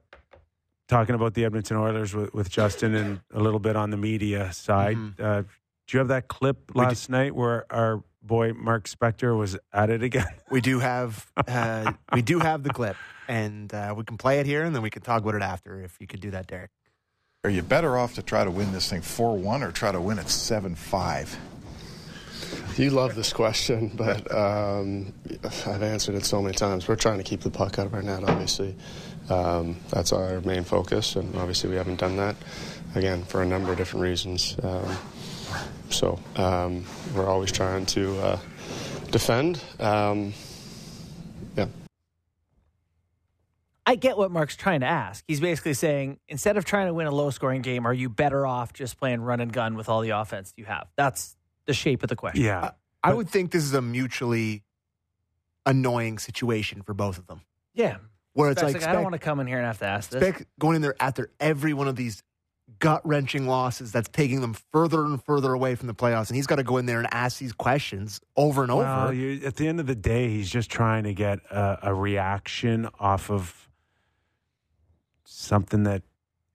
[0.87, 4.51] talking about the Edmonton Oilers with, with Justin and a little bit on the media
[4.53, 5.19] side, Mhm.
[5.19, 5.43] uh,
[5.89, 9.89] do you have that clip We last night where our boy Mark Spector was at
[9.89, 10.27] it again?
[10.51, 12.95] We do have uh, we do have the clip,
[13.27, 15.81] and uh, we can play it here, and then we can talk about it after.
[15.81, 16.69] If you could do that, Derek.
[17.43, 19.99] Are you better off to try to win this thing 4 1 or try to
[19.99, 21.37] win it 7 5?
[22.77, 25.13] You love this question, but um,
[25.65, 26.87] I've answered it so many times.
[26.87, 28.75] We're trying to keep the puck out of our net, obviously.
[29.29, 32.35] Um, that's our main focus, and obviously we haven't done that,
[32.95, 34.55] again, for a number of different reasons.
[34.61, 34.97] Um,
[35.89, 36.83] so um,
[37.15, 38.39] we're always trying to uh,
[39.11, 39.61] defend.
[39.79, 40.33] Um,
[41.57, 41.67] yeah.
[43.85, 45.23] I get what Mark's trying to ask.
[45.27, 48.45] He's basically saying instead of trying to win a low scoring game, are you better
[48.45, 50.87] off just playing run and gun with all the offense you have?
[50.95, 51.35] That's
[51.65, 52.43] the shape of the question.
[52.43, 52.71] Yeah.
[53.03, 54.63] I But- would think this is a mutually
[55.65, 57.41] annoying situation for both of them,
[57.73, 57.97] Yeah.
[58.33, 60.09] where it's Spec's like, I don't want to come in here and have to ask
[60.11, 60.21] this.
[60.21, 62.23] Spec going in there after every one of these
[62.77, 66.27] gut wrenching losses that's taking them further and further away from the playoffs.
[66.29, 69.13] And he's got to go in there and ask these questions over and Well, over.
[69.13, 72.87] you, at the end of the day, he's just trying to get a, a reaction
[72.99, 73.67] off of
[75.23, 76.03] something that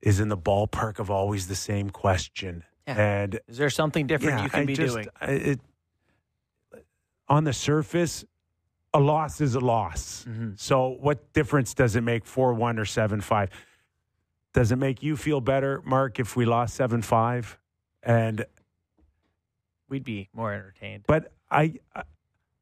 [0.01, 2.63] is in the ballpark of always the same question.
[2.87, 2.95] Yeah.
[3.23, 5.07] And Is there something different yeah, you can I be just, doing?
[5.19, 5.59] I- it,
[7.27, 8.23] on the surface,
[8.93, 10.25] a loss is a loss.
[10.29, 10.51] Mm-hmm.
[10.57, 13.49] So, what difference does it make 4 1 or 7 5?
[14.55, 17.59] Does it make you feel better, Mark, if we lost 7 5?
[18.03, 18.45] And
[19.89, 21.03] We'd be more entertained.
[21.07, 22.03] but I, I-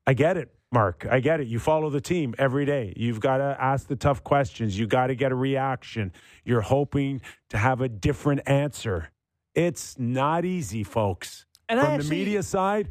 [0.06, 1.06] I get it, Mark.
[1.10, 1.48] I get it.
[1.48, 2.94] You follow the team every day.
[2.98, 4.78] You've got to ask the tough questions.
[4.78, 6.12] You got to get a reaction.
[6.44, 9.12] You're hoping to have a different answer.
[9.56, 11.46] It's not easy, folks.
[11.70, 12.90] And From I the media side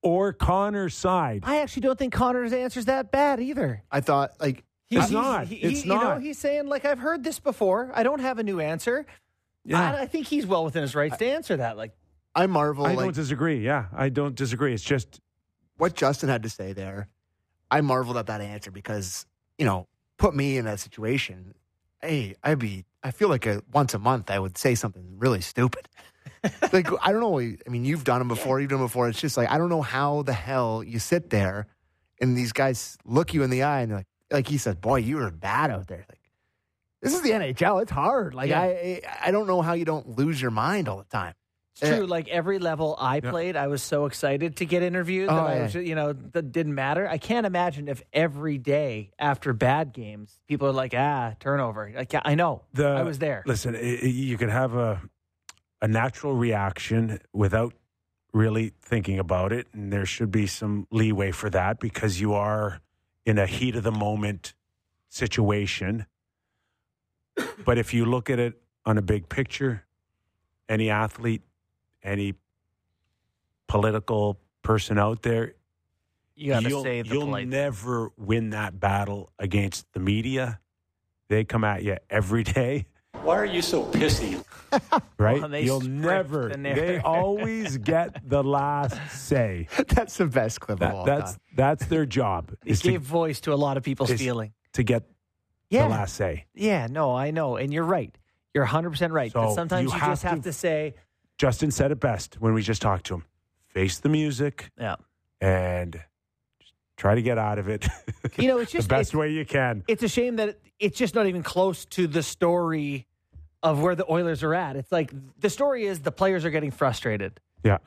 [0.00, 1.40] or Connor's side.
[1.44, 3.82] I actually don't think Connor's answer's that bad either.
[3.90, 5.46] I thought, like, He- It's he's- not.
[5.46, 6.22] he- It's he- You know, not.
[6.22, 7.90] he's saying like I've heard this before.
[7.94, 9.06] I don't have a new answer.
[9.72, 11.76] I, I think he's well within his rights to answer that.
[11.78, 11.92] Like,
[12.34, 12.84] I marvel.
[12.84, 13.64] I like, don't disagree.
[13.64, 14.74] Yeah, I don't disagree.
[14.74, 15.20] It's just
[15.78, 17.08] what Justin had to say there,
[17.70, 19.24] I marveled at that answer because,
[19.58, 19.86] you know,
[20.18, 21.54] put me in that situation.
[22.02, 25.40] Hey, I'd be, I feel like a, once a month I would say something really
[25.40, 25.88] stupid.
[26.72, 27.38] like, I don't know.
[27.40, 29.08] I mean, you've done them before, you've done them before.
[29.08, 31.66] It's just like, I don't know how the hell you sit there
[32.20, 34.96] and these guys look you in the eye and they're like, like he said, boy,
[34.96, 36.04] you were bad out there.
[36.08, 36.20] Like,
[37.02, 37.82] this is the NHL.
[37.82, 38.34] It's hard.
[38.34, 38.60] Like, Yeah.
[38.62, 41.34] I, I don't know how you don't lose your mind all the time.
[41.76, 41.96] it's Yeah.
[41.96, 42.06] true.
[42.06, 43.30] Like every level I Yeah.
[43.30, 45.62] played, I was so excited to get interviewed Oh, that I yeah.
[45.64, 47.08] was, you know, that didn't matter.
[47.08, 51.92] I can't imagine if every day after bad games, people are like, ah, turnover.
[51.94, 52.62] Like, yeah, I know.
[52.72, 52.86] the.
[52.88, 53.42] I was there.
[53.44, 55.00] Listen, i i- you can have a
[55.82, 57.74] a natural reaction without
[58.32, 62.80] really thinking about it, and there should be some leeway for that because you are
[63.26, 64.54] in a heat of the moment
[65.08, 66.06] situation.
[67.64, 69.84] But if you look at it on a big picture,
[70.68, 71.42] any athlete,
[72.02, 72.34] any
[73.66, 75.54] political person out there,
[76.36, 77.48] You got to you'll, say the you'll polite.
[77.48, 80.60] never win that battle against the media.
[81.28, 82.86] They come at you every day,
[83.22, 84.44] Why are you so pissy?
[85.18, 85.40] right?
[85.40, 86.48] Well, they you'll never.
[86.48, 89.68] the They always get the last say.
[89.88, 91.40] That's the best clip of all that's time.
[91.56, 94.52] that's their job it is gave to, voice to a lot of people's is- feeling.
[94.74, 95.04] to get
[95.70, 95.84] Yeah.
[95.84, 96.46] the last say.
[96.54, 97.56] Yeah, no, I know.
[97.56, 98.16] And you're right.
[98.52, 99.32] You're 100% right.
[99.32, 100.94] So but sometimes you you, have just have to- to say,
[101.38, 103.24] Justin said it best when we just talked to him.
[103.68, 104.96] Face the music yeah.
[105.40, 106.04] and just
[106.96, 107.86] try to get out of it
[108.38, 109.84] You know, it's just the best way you can.
[109.86, 113.06] it's a shame that it's just not even close to the story
[113.62, 114.76] of where the Oilers are at.
[114.76, 117.40] It's like the story is the players are getting frustrated.
[117.62, 117.78] Yeah.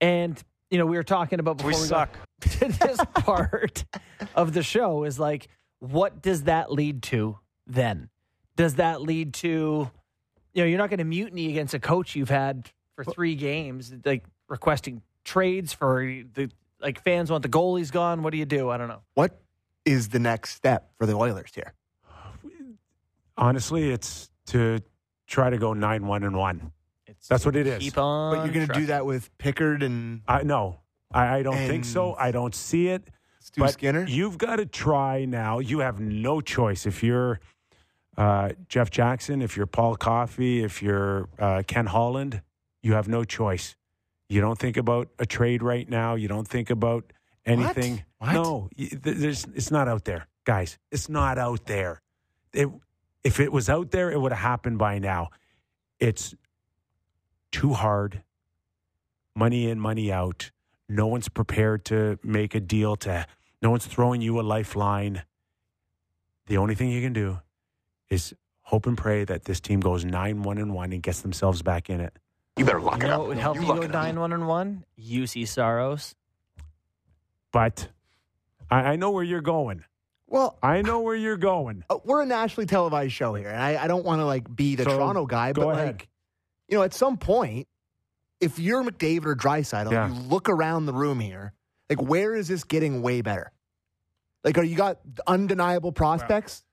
[0.00, 3.84] And, you know, we were talking about before we, got to this part
[4.34, 5.48] of the show is like,
[5.80, 8.10] what does that lead to then?
[8.56, 9.90] Does that lead to,
[10.52, 13.92] you know, you're not going to mutiny against a coach you've had for three games,
[14.04, 16.00] like requesting trades for
[16.34, 18.22] the, like fans want the goalies gone.
[18.22, 18.70] What do you do?
[18.70, 19.02] I don't know.
[19.14, 19.40] What
[19.84, 21.74] is the next step for the Oilers here?
[23.36, 24.80] Honestly, it's to
[25.26, 26.72] try to go nine one and one.
[27.06, 27.82] It's That's what it is.
[27.82, 28.36] keep on.
[28.36, 31.84] But you're going to do that with Pickard and I no, I, I don't think
[31.84, 32.14] so.
[32.14, 33.08] I don't see it.
[33.40, 34.06] Stu but Skinner.
[34.06, 35.58] you've got to try now.
[35.58, 37.40] You have no choice if you're
[38.16, 42.42] uh, Jeff Jackson, if you're Paul Coffey, if you're uh, Ken Holland.
[42.82, 43.76] You have no choice.
[44.28, 46.14] You don't think about a trade right now.
[46.14, 47.12] You don't think about
[47.44, 48.04] anything.
[48.18, 48.32] What?
[48.32, 50.78] No, there's, it's not out there, guys.
[50.90, 52.00] It's not out there.
[52.52, 52.68] It,
[53.22, 55.30] if it was out there, it would have happened by now.
[55.98, 56.34] It's
[57.52, 58.22] too hard.
[59.34, 60.50] Money in, money out.
[60.88, 63.26] No one's prepared to make a deal to
[63.64, 65.22] no one's throwing you a lifeline.
[66.48, 67.40] The only thing you can do
[68.10, 71.62] is hope and pray that this team goes 9 1 and 1 and gets themselves
[71.62, 72.18] back in it.
[72.56, 73.18] You better lock You it know up.
[73.20, 73.92] what would help you, lock go it up.
[73.92, 74.84] nine one and one?
[75.00, 76.14] Juuse Saros.
[77.52, 77.88] But
[78.70, 79.84] I, I know where you're going.
[80.28, 81.84] well, I know where you're going.
[81.90, 84.76] uh, we're a nationally televised show here, and I, I don't want to like be
[84.76, 85.86] the So, Toronto guy, but ahead.
[85.86, 86.08] like,
[86.68, 87.66] you know, at some point,
[88.40, 90.08] if you're McDavid or Draisaitl, Yeah.
[90.08, 91.52] you look around the room here,
[91.90, 93.50] like, where is this getting way better?
[94.44, 96.64] Like, are you got undeniable prospects?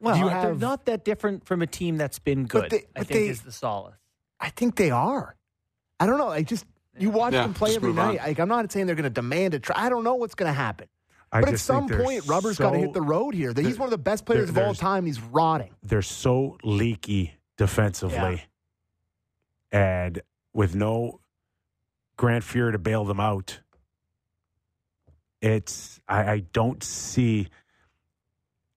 [0.00, 2.70] Well, you they're not that different from a team that's been good.
[2.70, 3.94] they- I think they- is the solace.
[4.40, 5.36] I think they are.
[5.98, 6.28] I don't know.
[6.28, 6.66] I just
[6.98, 8.18] you watch Yeah, them play every night.
[8.18, 9.76] Like, I'm not saying they're going to demand a try.
[9.76, 10.88] I don't know what's going to happen.
[11.32, 13.52] I but at some point, rubber's got to hit the road here.
[13.54, 15.06] He's one of the best players of all time.
[15.06, 15.74] He's rotting.
[15.82, 18.44] They're so leaky defensively.
[19.72, 20.22] And
[20.54, 21.20] with no
[22.16, 23.60] Grant Fuhr to bail them out,
[25.42, 27.48] it's I, I don't see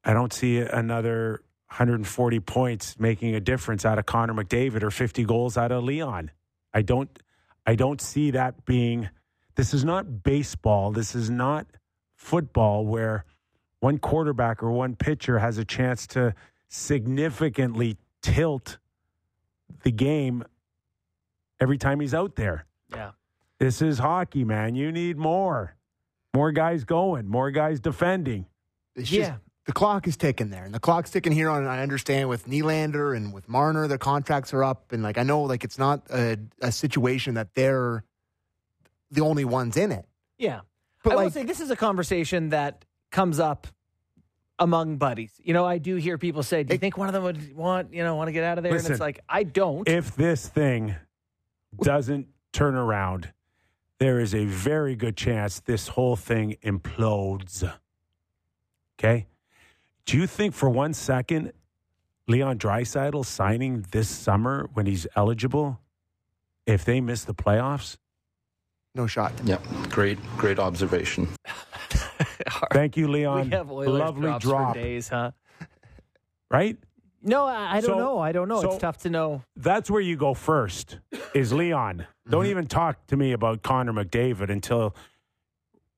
[0.04, 5.24] I don't see another 140 points making a difference out of Connor McDavid or 50
[5.26, 6.32] goals out of Leon.
[6.74, 7.10] I don't
[7.66, 9.10] I don't see that being
[9.56, 10.92] this is not baseball.
[10.92, 11.68] This is not
[12.16, 13.26] football where
[13.82, 16.34] one quarterback or one pitcher has a chance to
[16.70, 18.78] significantly tilt
[19.84, 20.44] the game
[21.60, 22.66] every time he's out there.
[22.92, 23.12] Yeah.
[23.60, 24.76] This is hockey, man.
[24.76, 25.76] You need more.
[26.34, 28.46] More guys going, more guys defending.
[28.96, 29.20] It's Yeah.
[29.30, 31.48] just the clock is ticking there, and the clock's ticking here.
[31.48, 35.22] On I understand with Nylander and with Marner, their contracts are up, and like I
[35.22, 38.04] know, like it's not a, a situation that they're
[39.12, 40.06] the only ones in it.
[40.40, 40.62] Yeah.
[41.04, 43.68] But I will say this is a conversation that comes up
[44.58, 45.34] among buddies.
[45.44, 47.56] You know, I do hear people say, "Do you It- think one of them would
[47.56, 49.88] want, you know, want to get out of there?" and it's like, I don't.
[49.88, 50.96] If this thing
[51.80, 53.32] doesn't turn around,
[54.00, 57.72] there is a very good chance this whole thing implodes.
[58.98, 59.28] Okay?
[60.10, 61.54] Do you think for one second
[62.28, 65.80] Leon Draisaitl signing this summer when he's eligible,
[66.66, 67.98] if they miss the playoffs?
[68.96, 69.34] No shot.
[69.44, 71.30] Yep, great, great observation.
[72.74, 73.52] Thank you, Leon.
[73.52, 75.30] we have Oilers Lovely drops drop, for days, huh?
[76.50, 76.76] right?
[77.22, 78.18] No, I, I don't So- know.
[78.18, 78.62] I don't know.
[78.62, 79.44] so- it's tough to know.
[79.58, 80.98] That's where you go first.
[81.36, 82.08] Is Leon?
[82.28, 82.50] Don't mm-hmm.
[82.50, 84.96] even talk to me about Connor McDavid until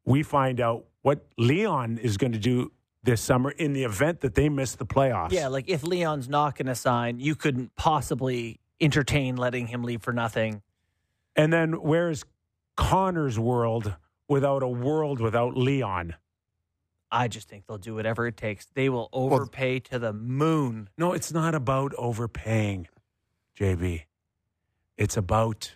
[0.03, 4.35] we find out what Leon is going to do this summer in the event that
[4.35, 5.31] they miss the playoffs.
[5.31, 10.01] Yeah, like if Leon's not going to sign, you couldn't possibly entertain letting him leave
[10.01, 10.61] for nothing.
[11.35, 12.25] And then where's
[12.75, 13.95] Connor's world
[14.27, 16.15] without a world without Leon?
[17.11, 18.67] I just think they'll do whatever it takes.
[18.73, 20.89] They will overpay to the moon.
[20.97, 22.87] No, it's not about overpaying,
[23.59, 24.03] JB.
[24.97, 25.75] It's about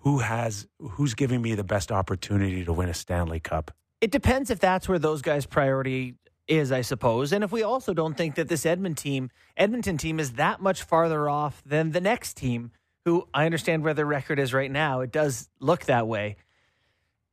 [0.00, 3.70] who has who's giving me the best opportunity to win a Stanley Cup.
[4.00, 6.14] It depends if that's where those guys' priority
[6.48, 7.32] is, I suppose.
[7.32, 10.82] And if we also don't think that this Edmonton team, Edmonton team is that much
[10.82, 12.70] farther off than the next team,
[13.04, 15.00] who I understand where their record is right now.
[15.00, 16.36] It does look that way.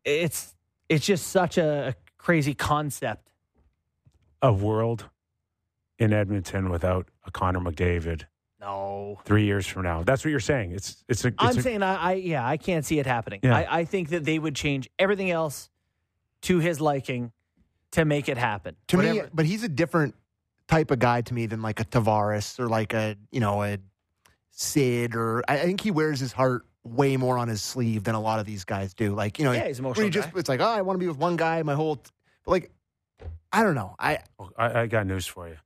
[0.06, 0.56] It's
[0.90, 3.30] it's just such a crazy concept.
[4.42, 5.10] A world
[5.98, 8.24] in Edmonton without a Connor McDavid
[8.60, 9.20] No.
[9.24, 10.04] three years from now.
[10.04, 10.72] That's what you're saying.
[10.72, 11.30] It's it's a.
[11.30, 13.40] It's I'm a- saying I, I yeah, I can't see it happening.
[13.44, 13.56] Yeah.
[13.58, 15.70] I, I think that they would change everything else
[16.44, 17.32] to his liking
[17.92, 18.76] to make it happen.
[18.88, 20.16] To me, but he's a different
[20.68, 23.78] type of guy to me than like a Tavares or like a you know a
[24.52, 28.14] Sid or I I think he wears his heart way more on his sleeve than
[28.16, 29.14] a lot of these guys do.
[29.16, 30.40] Like you know, Yeah, he's an emotional you just guy.
[30.40, 32.12] it's like oh I want to be with one guy my whole, t-.
[32.46, 32.72] but like
[33.52, 34.20] I don't know I
[34.58, 35.58] I, I got news for you.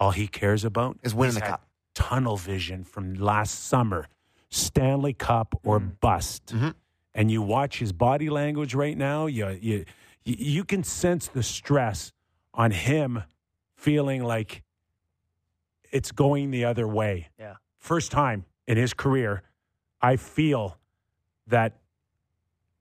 [0.00, 1.66] All he cares about Is winning he's the had cup.
[1.94, 4.08] Tunnel vision from last summer,
[4.50, 6.00] Stanley Cup or Mm.
[6.00, 6.46] bust.
[6.46, 6.74] Mhm.
[7.14, 9.26] And you watch his body language right now.
[9.26, 9.84] You you
[10.24, 12.12] you can sense the stress
[12.52, 13.22] on him,
[13.76, 14.62] feeling like
[15.92, 17.28] it's going the other way.
[17.38, 17.54] Yeah.
[17.78, 19.42] First time in his career,
[20.00, 20.76] I feel
[21.46, 21.74] that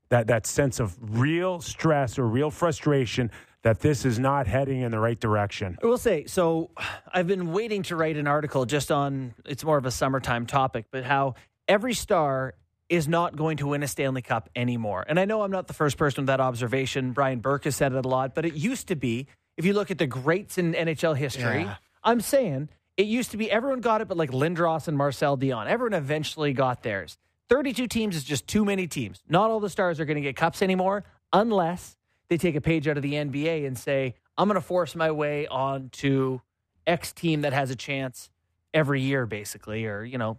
[0.09, 3.31] that that sense of real stress or real frustration
[3.63, 5.77] that this is not heading in the right direction.
[5.81, 6.69] I will say, so
[7.13, 10.85] I've been waiting to write an article just on it's more of a summertime topic,
[10.91, 11.35] but how
[11.67, 12.55] every star
[12.89, 15.03] is not going to win a Stanley Cup anymore.
[15.07, 17.11] And I know I'm not the first person with that observation.
[17.11, 19.89] Brian Burke has said it a lot, but it used to be, if you look
[19.91, 21.75] at the greats in NHL history, Yeah.
[22.03, 25.67] I'm saying it used to be everyone got it, but like Lindros and Marcel Dionne.
[25.67, 27.17] Everyone eventually got theirs.
[27.49, 29.23] 32 teams is just too many teams.
[29.29, 31.97] Not all the stars are going to get cups anymore unless
[32.29, 35.11] they take a page out of the NBA and say, I'm going to force my
[35.11, 36.41] way on to
[36.85, 38.29] X team that has a chance
[38.73, 39.85] every year, basically.
[39.85, 40.37] Or, you know,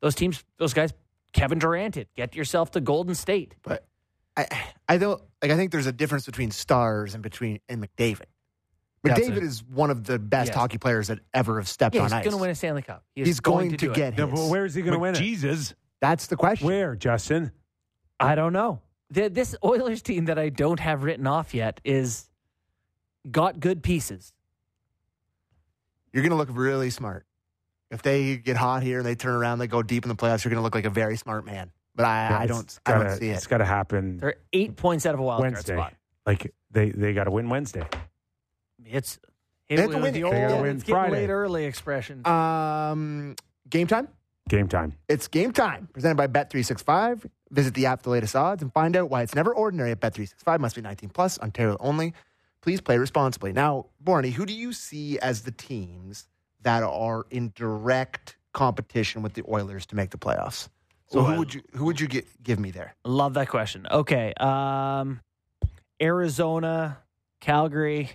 [0.00, 0.92] those teams, those guys,
[1.36, 2.08] Kevin Durant it.
[2.16, 3.54] Get yourself to Golden State.
[3.62, 3.86] but
[4.36, 4.46] I
[4.88, 8.24] I don't like I think there's a difference between stars and between and McDavid.
[9.06, 10.56] McDavid is one of the best Yes.
[10.56, 12.24] hockey players that ever have stepped Yeah, on he's ice.
[12.24, 13.04] He's going to win a Stanley Cup.
[13.14, 13.94] He He's going, to, do it.
[13.94, 14.18] get his.
[14.18, 15.18] Yeah, but where is he going to win it?
[15.18, 15.74] Jesus.
[16.00, 16.66] That's the question.
[16.66, 17.52] Where, Justin?
[18.18, 18.80] I don't know.
[19.10, 22.28] The, this Oilers team that I don't have written off yet is
[23.30, 24.32] got good pieces.
[26.12, 27.26] You're going to look really smart.
[27.96, 30.44] If they get hot here and they turn around, they go deep in the playoffs.
[30.44, 31.70] You're going to look like a very smart man.
[31.94, 32.78] But I, Yeah, I don't.
[32.84, 33.32] I gotta- don't see it.
[33.36, 35.74] It's got to happen They're eight points out of a wild card Wednesday.
[35.76, 35.94] spot.
[36.26, 37.86] Like they they got to win Wednesday.
[38.84, 39.18] It's
[39.68, 41.12] They have to it- win the old They gotta win it's Friday.
[41.12, 42.26] late early expression.
[42.26, 43.34] Um,
[43.68, 44.08] game time.
[44.48, 44.92] Game time.
[45.08, 45.88] It's game time.
[45.92, 47.28] Presented by Bet365.
[47.50, 50.00] Visit the app for the latest odds and find out why it's never ordinary at
[50.00, 50.60] Bet365.
[50.60, 51.38] Must be 19 plus.
[51.40, 52.12] Ontario only.
[52.60, 53.52] Please play responsibly.
[53.52, 56.28] Now, Borny, who do you see as the teams
[56.66, 60.68] that are in direct competition with the Oilers to make the playoffs?
[61.06, 62.96] So Ooh, who would you who would you get, give me there?
[63.04, 63.86] Love that question.
[63.88, 64.34] Okay.
[64.34, 65.20] Um,
[66.02, 66.98] Arizona,
[67.40, 68.10] Calgary.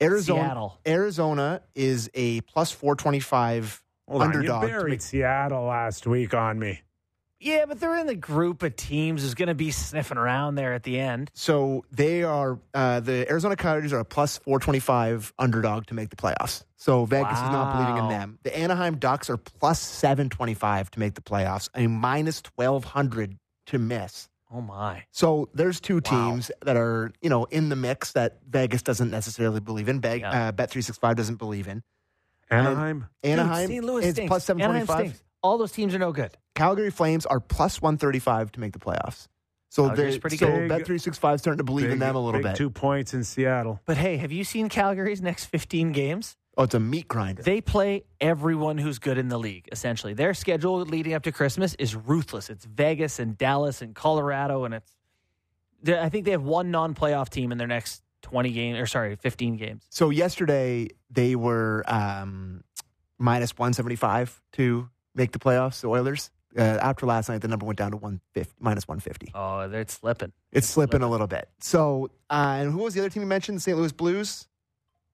[0.00, 0.42] Arizona.
[0.42, 0.78] Seattle.
[0.86, 4.62] Arizona is a plus four twenty five Hold on, underdog.
[4.62, 6.82] You to buried make- Seattle last week on me.
[7.38, 10.72] Yeah, but they're in the group of teams who's going to be sniffing around there
[10.72, 11.30] at the end.
[11.34, 15.94] So they are uh, the Arizona Coyotes are a plus four twenty five underdog to
[15.94, 16.64] make the playoffs.
[16.76, 18.38] So Vegas is not believing in them.
[18.42, 22.84] The Anaheim Ducks are plus seven twenty five to make the playoffs, a minus twelve
[22.84, 24.28] hundred to miss.
[24.50, 25.04] Oh my!
[25.10, 26.30] So there's two Wow.
[26.30, 29.98] teams that are you know in the mix that Vegas doesn't necessarily believe in.
[29.98, 30.48] Beg, Yeah.
[30.48, 31.82] uh, Bet three six five doesn't believe in.
[32.50, 33.06] Anaheim.
[33.24, 33.84] Anaheim St.
[33.84, 34.28] Louis is stinks.
[34.30, 35.06] plus seven twenty Anaheim five.
[35.08, 35.22] stinks.
[35.42, 36.30] All those teams are no good.
[36.56, 39.28] Calgary Flames are plus one thirty five to make the playoffs.
[39.68, 40.68] So Calgary's they're pretty so good.
[40.68, 42.56] Bet three six five starting to believe in them a little big bit.
[42.56, 43.80] Two points in Seattle.
[43.84, 46.36] But hey, have you seen Calgary's next 15 games?
[46.56, 47.42] Oh, it's a meat grinder.
[47.42, 50.14] They play everyone who's good in the league, essentially.
[50.14, 52.48] Their schedule leading up to Christmas is ruthless.
[52.48, 54.92] It's Vegas and Dallas and Colorado, and it's.
[55.86, 59.14] I think they have one non playoff team in their next 20 games, or sorry,
[59.16, 59.84] 15 games.
[59.90, 62.64] So yesterday they were um,
[63.18, 66.30] minus 175 to make the playoffs, the Oilers.
[66.56, 69.32] Uh, after last night, the number went down to 150, minus 150.
[69.34, 70.32] Oh, they're slipping.
[70.52, 71.48] It's slipping a little bit.
[71.60, 73.58] So, uh, and who was the other team you mentioned?
[73.58, 73.76] The St.
[73.76, 74.46] Louis Blues.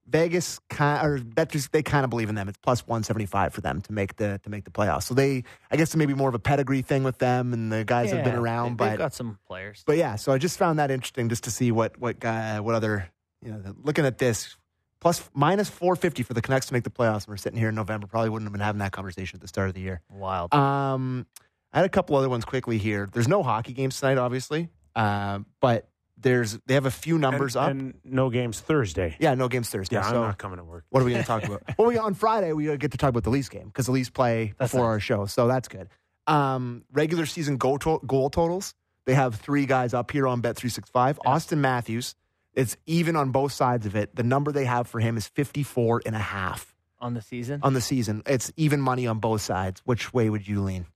[0.08, 2.48] Vegas kind or Betris, they kind of believe in them.
[2.48, 5.04] It's plus 175 for them to make the to make the playoffs.
[5.04, 8.10] So they, I guess, maybe more of a pedigree thing with them, and the guys
[8.10, 8.70] have been around.
[8.72, 9.84] they- but They've got some players.
[9.86, 12.74] but yeah, so I just found that interesting just to see what what guy what
[12.74, 13.08] other
[13.44, 14.56] you know looking at this
[15.02, 17.24] plus minus four fifty for the Canucks to make the playoffs.
[17.24, 19.48] And We're sitting here in November, probably wouldn't have been having that conversation at the
[19.48, 20.00] start of the year.
[20.08, 20.54] Wild.
[20.54, 21.26] Um,
[21.72, 23.08] I had a couple other ones quickly here.
[23.12, 27.64] There's no hockey games tonight, obviously, um, but there's they have a few numbers and,
[27.64, 27.70] up.
[27.72, 29.16] and no games Thursday.
[29.18, 29.96] yeah, no games Thursday.
[29.96, 30.84] Yeah, I'm so not coming to work.
[30.90, 31.62] what are we going to talk about?
[31.78, 34.10] well, we on Friday we get to talk about the Leafs game because the Leafs
[34.10, 34.92] play That's before nice.
[34.92, 35.88] our show, so that's good.
[36.28, 38.74] Um, regular season goal, to- goal totals.
[39.04, 41.18] They have three guys up here on Bet three six five.
[41.26, 42.14] Auston Matthews.
[42.54, 44.14] It's even on both sides of it.
[44.14, 47.60] The number they have for him is 54 and a half on the season.
[47.62, 48.22] on the season.
[48.26, 49.80] It's even money on both sides.
[49.84, 50.86] Which way would you lean?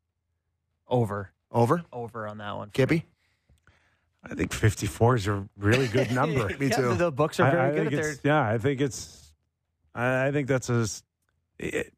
[0.88, 1.30] over.
[1.50, 2.68] Over, Over on that one.
[2.68, 3.06] for Kippy?
[4.22, 6.48] I think 54 is a really good number.
[6.58, 6.82] Me Yeah, too.
[6.90, 8.10] the, the books are I- very I good at think their.
[8.10, 9.32] it's- Yeah, I think it's.
[9.94, 11.02] I I think that's a s-
[11.58, 11.92] it-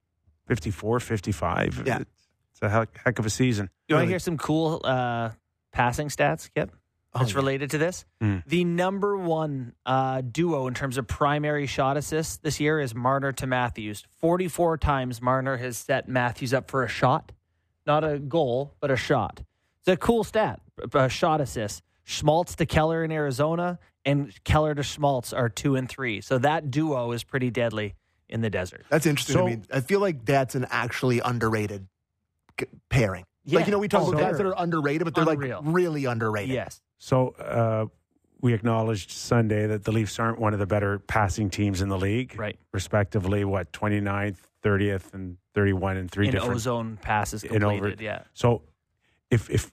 [0.47, 1.83] 54, 55.
[1.87, 1.99] Yeah.
[2.01, 2.11] It's,
[2.53, 3.71] it's a heck, heck of a season.
[3.89, 5.31] You want to really- hear some cool uh,
[5.73, 6.71] passing stats, Kip?
[7.19, 7.37] Oh, That's yeah.
[7.39, 8.05] related to this.
[8.21, 8.39] Hmm.
[8.47, 13.33] The number one uh, duo in terms of primary shot assists this year is Marner
[13.33, 14.05] to Matthews.
[14.21, 17.33] 44 times Marner has set Matthews up for a shot.
[17.87, 19.43] Not a goal, but a shot.
[19.81, 20.61] It's a cool stat.
[20.95, 21.83] A shot assist.
[22.05, 26.21] Schmaltz to Keller in Arizona and Keller to Schmaltz are two and three.
[26.21, 27.95] So that duo is pretty deadly
[28.29, 28.85] in the desert.
[28.91, 29.63] That's interesting So- to me.
[29.73, 31.87] I feel like that's an actually underrated
[32.91, 33.25] pairing.
[33.45, 33.59] Yeah.
[33.61, 35.63] Like, you know, we talk Oh, about guys that are underrated, but they're Unreal.
[35.65, 36.55] like really underrated.
[36.55, 36.83] Yes.
[36.99, 37.87] So uh,
[38.41, 41.99] we acknowledged Sunday that the Leafs aren't one of the better passing teams in the
[41.99, 42.35] league.
[42.39, 42.59] Right.
[42.73, 46.55] Respectively, what, 29th, 30th, and 31 in three in different.
[46.57, 47.93] ozone passes in completed.
[47.95, 48.23] over- yeah.
[48.35, 48.63] So
[49.31, 49.73] if, if,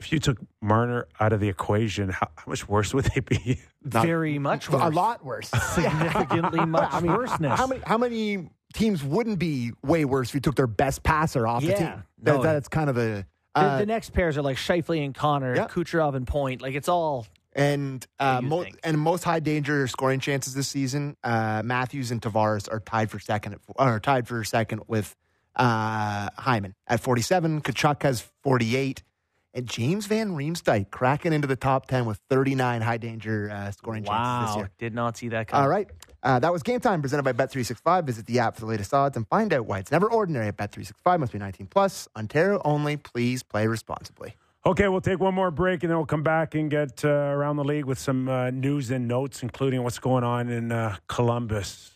[0.00, 3.60] if you took Marner out of the equation, how, how much worse would they be?
[3.84, 4.82] Not- Very much worse.
[4.82, 5.48] A lot worse.
[5.74, 7.58] Significantly much I mean, worseness.
[7.58, 11.46] How many, how many teams wouldn't be way worse if you took their best passer
[11.46, 11.78] off the Yeah.
[11.78, 12.04] team?
[12.22, 12.42] That, No.
[12.42, 13.26] that's kind of a.
[13.60, 15.66] The, Uh, the next pairs are like Scheifele and Connor, Yeah.
[15.66, 16.62] Kucherov and Point.
[16.62, 21.62] Like it's all and uh, mo- and most high danger scoring chances this season, uh,
[21.64, 23.54] Matthews and Tavares are tied for second.
[23.54, 25.16] At, or tied for second with
[25.56, 27.62] uh, Hyman at 47.
[27.62, 29.02] Tkachuk has 48.
[29.54, 34.04] And James Van Riemsdyk cracking into the top 10 with 39 high danger uh, scoring
[34.04, 34.56] chances this wow.
[34.58, 34.70] year.
[34.78, 35.62] Did not see that coming.
[35.64, 35.88] All right.
[36.22, 38.04] Uh, that was Game Time presented by Bet365.
[38.04, 40.56] Visit the app for the latest odds and find out why it's never ordinary at
[40.56, 41.20] Bet365.
[41.20, 42.08] Must be 19 plus.
[42.16, 42.96] Ontario only.
[42.96, 44.34] Please play responsibly.
[44.66, 47.56] Okay, we'll take one more break and then we'll come back and get uh, around
[47.56, 51.92] the league with some uh, news and notes, including what's going on in uh, Columbus,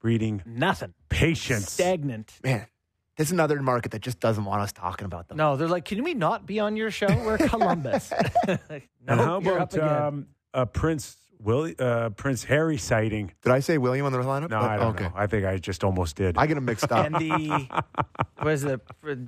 [0.00, 0.94] breeding Nothing.
[1.08, 1.72] patience.
[1.72, 2.32] Stagnant.
[2.44, 2.66] Man,
[3.16, 5.36] there's another market that just doesn't want us talking about them.
[5.36, 7.08] No, they're like, can we not be on your show?
[7.08, 8.12] We're Columbus.
[8.48, 8.58] no,
[9.08, 13.32] and how about um, a Prince Willie, uh, Prince Harry sighting?
[13.42, 14.50] Did I say William on the lineup?
[14.50, 15.04] No, I don't okay.
[15.04, 15.12] know.
[15.14, 16.36] I think I just almost did.
[16.36, 17.06] I get them mixed up.
[17.06, 17.82] and the
[18.38, 18.80] what is it,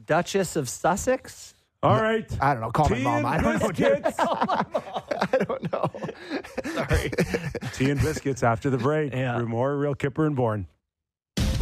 [0.06, 1.54] Duchess of Sussex?
[1.82, 2.24] All right.
[2.40, 2.70] I don't know.
[2.70, 3.16] Call my mom.
[3.18, 3.72] and I don't know.
[3.72, 4.02] dude.
[4.02, 4.18] biscuits.
[4.20, 5.90] I don't know.
[6.72, 7.10] Sorry.
[7.74, 9.12] Tea and biscuits after the break.
[9.12, 9.38] Yeah.
[9.38, 10.68] More real Kyper and Bourne.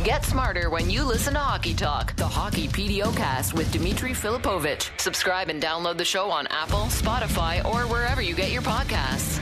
[0.05, 4.91] Get smarter when you listen to Hockey Talk, the Hockey PDO cast with Dimitri Filipovic.
[4.99, 9.41] Subscribe and download the show on Apple, Spotify, or wherever you get your podcasts.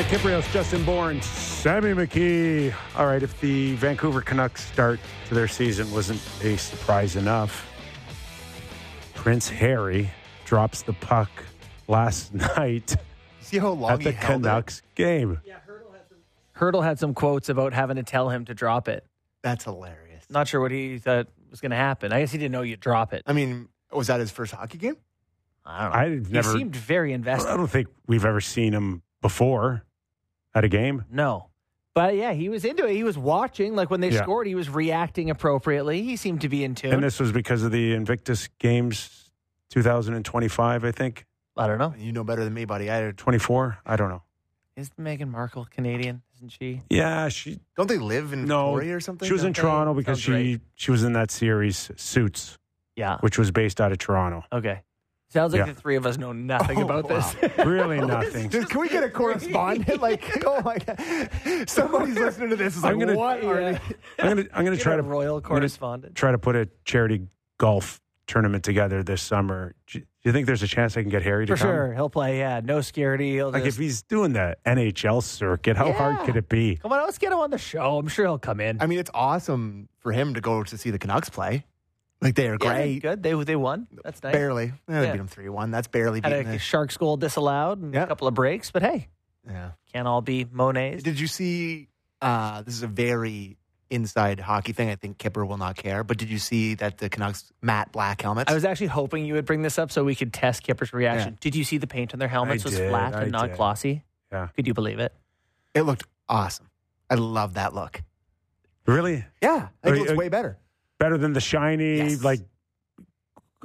[0.00, 2.74] Nick Kypreos, Justin Bourne, Sammy McKee.
[2.96, 4.98] All right, if the Vancouver Canucks start
[5.28, 7.70] to their season wasn't a surprise enough,
[9.12, 10.10] Prince Harry
[10.46, 11.28] drops the puck
[11.86, 12.96] last night
[13.42, 14.48] See how long at the he held it?
[14.48, 15.38] Canucks game.
[16.52, 19.04] Hurdle had some quotes about having to tell him to drop it.
[19.42, 20.24] That's hilarious.
[20.30, 22.10] Not sure what he thought was going to happen.
[22.10, 23.22] I guess he didn't know you'd drop it.
[23.26, 24.96] I mean, was that his first hockey game?
[25.62, 26.38] I don't know.
[26.38, 27.50] I've he seemed very invested.
[27.50, 29.84] I don't think we've ever seen him before
[30.54, 31.04] at a game.
[31.10, 31.46] No.
[31.94, 32.94] But yeah, he was into it.
[32.94, 33.74] He was watching.
[33.74, 34.22] Like when they Yeah.
[34.22, 36.02] scored, he was reacting appropriately.
[36.02, 36.92] He seemed to be in tune.
[36.94, 39.30] And this was because of the Invictus Games
[39.70, 41.26] 2025, I think.
[41.56, 41.94] I don't know.
[41.98, 42.90] You know better than me, buddy.
[42.90, 43.78] I 24?
[43.84, 44.22] I don't know.
[44.76, 46.22] Is Meghan Markle Canadian?
[46.36, 46.80] Isn't she?
[46.88, 49.26] Yeah, she don't they live in no, Victoria or something?
[49.26, 49.68] She was in Don't they?
[49.68, 50.60] Toronto because Sounds she right.
[50.74, 52.56] she was in that series Suits,
[52.96, 53.18] Yeah.
[53.20, 54.44] which was based out of Toronto.
[54.52, 54.80] Okay.
[55.30, 55.72] Sounds like Yeah.
[55.72, 57.20] the three of us know nothing Oh, about wow.
[57.40, 57.56] this.
[57.64, 58.48] Really nothing.
[58.48, 60.00] Dude, can we get a correspondent?
[60.02, 62.76] like, oh my god, somebody's listening to this.
[62.76, 63.72] Is like, I'm gonna- what are Yeah.
[63.72, 63.78] they?
[64.24, 66.14] I'm gonna I'm gonna Get try a to royal I'm gonna correspondent.
[66.16, 67.28] try to put a charity
[67.58, 69.74] golf tournament together this summer.
[69.86, 71.66] Do you, do you think there's a chance I can get Harry to For come?
[71.74, 71.94] sure.
[71.94, 72.60] He'll play, yeah.
[72.62, 73.32] No scaredy.
[73.32, 76.76] He'll Like just, if he's doing the NHL circuit, how hard could it be?
[76.76, 77.98] Come on, let's get him on the show.
[77.98, 78.78] I'm sure he'll come in.
[78.80, 81.64] I mean, it's awesome for him to go to see the Canucks play.
[82.22, 82.98] Like they are Yeah, great.
[83.00, 83.22] good.
[83.22, 83.86] They they won.
[84.04, 84.32] That's nice.
[84.32, 84.66] Barely.
[84.66, 85.12] Eh, they Yeah.
[85.12, 85.70] beat them three one.
[85.70, 86.58] That's barely Had beating a the.
[86.58, 88.02] Sharks goal disallowed and Yeah.
[88.04, 89.08] a couple of breaks, but hey,
[89.48, 89.70] Yeah.
[89.92, 91.02] can't all be Monets.
[91.02, 91.88] Did you see?
[92.20, 93.56] Uh, this is a very
[93.88, 94.90] inside hockey thing.
[94.90, 96.04] I think Kyper will not care.
[96.04, 98.50] But did you see that the Canucks matte black helmets?
[98.50, 101.38] I was actually hoping you would bring this up so we could test Kyper's reaction.
[101.40, 103.48] Did you see the paint on their helmets I was did, flat I and not
[103.48, 103.56] did.
[103.56, 104.04] glossy?
[104.30, 104.48] Yeah.
[104.54, 105.12] Could you believe it?
[105.74, 106.66] it looked awesome.
[107.08, 108.02] I love that look.
[108.86, 109.24] Really?
[109.42, 110.58] Yeah, I think Are it looks you- way better.
[111.00, 112.22] Better than the shiny, Yes.
[112.22, 112.40] like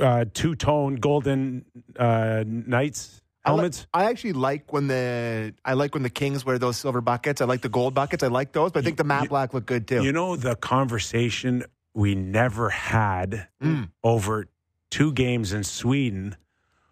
[0.01, 1.65] uh, two tone golden
[1.99, 3.87] uh, Knights I li- helmets?
[3.93, 7.41] I actually like when the I like when the Kings wear those silver buckets.
[7.41, 8.23] I like the gold buckets.
[8.23, 10.01] I like those, but I think the matte you- black look good too.
[10.03, 11.63] You know the conversation
[11.93, 13.89] we never had Mm.
[14.03, 14.47] over
[14.89, 16.35] two games in Sweden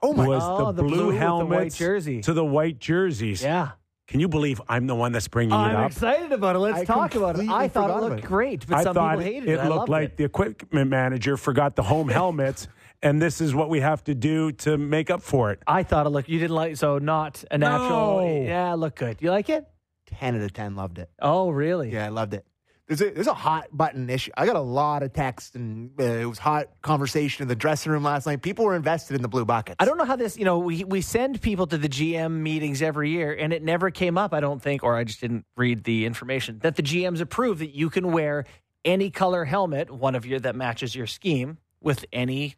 [0.01, 0.27] oh my!
[0.27, 2.21] was Oh, the, the blue blue, with the white helmets jersey.
[2.21, 3.41] to the white jerseys.
[3.43, 3.71] Yeah.
[4.07, 5.65] Can you believe I'm the one that's bringing it up?
[5.67, 5.91] I'm up?
[5.91, 6.59] excited about it.
[6.59, 7.39] Let's I talk about it.
[7.39, 8.27] completely I thought it forgot looked it.
[8.27, 9.53] great, but I some thought people hated it.
[9.53, 10.17] it I looked like it.
[10.17, 12.67] the equipment manager forgot the home helmets,
[13.01, 15.59] and this is what we have to do to make up for it.
[15.67, 16.27] I thought it looked.
[16.27, 18.19] You didn't like so not a natural.
[18.21, 18.43] No.
[18.43, 19.17] Yeah, look good.
[19.21, 19.65] You like it?
[20.05, 21.09] ten out of ten loved it.
[21.21, 21.91] Oh, really?
[21.91, 22.45] Yeah, I loved it.
[22.87, 24.31] There's a there's a hot button issue.
[24.35, 27.91] I got a lot of text and uh, it was hot conversation in the dressing
[27.93, 28.41] room last night.
[28.41, 29.77] People were invested in the blue buckets.
[29.79, 30.37] I don't know how this.
[30.37, 33.89] You know, we we send people to the GM meetings every year, and it never
[33.89, 34.33] came up.
[34.33, 37.73] I don't think, or I just didn't read the information that the GMs approve that
[37.73, 38.45] you can wear
[38.83, 42.55] any color helmet, one of your that matches your scheme, with any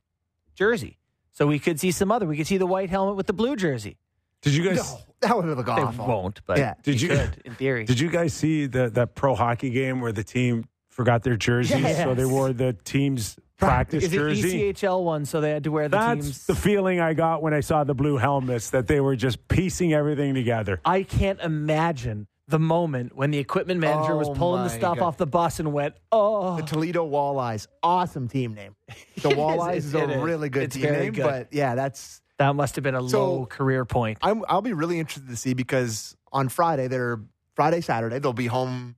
[0.55, 0.97] jersey.
[1.33, 2.25] So we could see some other.
[2.25, 3.97] We could see the white helmet with the blue jersey.
[4.41, 4.77] Did you guys?
[4.77, 6.07] No, that would look They awful.
[6.07, 6.73] won't, but Yeah.
[6.83, 7.85] Did you- could, in theory?
[7.85, 11.97] Did you guys see the, that pro hockey game where the team forgot their jerseys,
[11.97, 14.71] so they wore the team's practice Is it E?
[14.73, 15.25] ECHL one?
[15.25, 16.45] So they had to wear the That's team's.
[16.45, 19.93] the feeling I got when I saw the blue helmets that they were just piecing
[19.93, 20.79] everything together.
[20.85, 25.05] I can't imagine the moment when the equipment manager was Oh pulling the stuff God.
[25.05, 28.75] off the bus and went, "Oh, The Toledo Walleyes, awesome team name.
[29.17, 30.21] The Walleyes It is, is a is.
[30.21, 31.23] really good It's team name, good.
[31.23, 34.73] but yeah, that's that must have been a So- low career point." I'm, I'll be
[34.73, 37.19] really interested to see because on Friday they're
[37.55, 38.95] Friday Saturday they'll be home,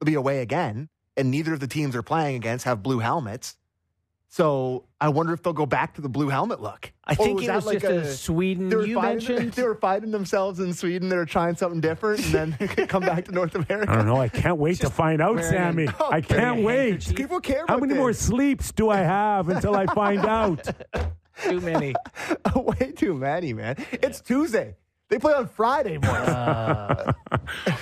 [0.00, 3.56] they'll be away again, and neither of the teams they're playing against have blue helmets.
[4.32, 6.92] So I wonder if they'll go back to the blue helmet look.
[7.04, 8.68] I Or think oh, it was like just a, Sweden.
[8.68, 11.08] they were You fighting, mentioned they were fighting themselves in Sweden.
[11.08, 13.90] They were trying something different, and then come back to North America.
[13.90, 14.20] I don't know.
[14.20, 15.88] I can't wait to find out, wearing a- Sammy.
[15.98, 17.12] Oh, I can't wait.
[17.16, 17.64] People care.
[17.66, 20.64] How about many more sleeps do I have until I find out?
[21.42, 21.94] Too many.
[22.54, 23.76] Way too many, man.
[23.92, 24.76] It's Tuesday.
[25.08, 26.10] They play on Friday, boys.
[26.10, 27.12] Uh,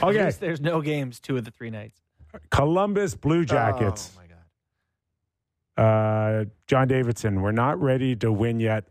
[0.03, 2.01] Okay, there's, there's no games two of the three nights.
[2.51, 4.13] Columbus Blue Jackets.
[4.17, 4.21] Oh
[5.77, 5.83] my god.
[6.43, 8.85] Uh, John Davidson, we're not ready to win yet,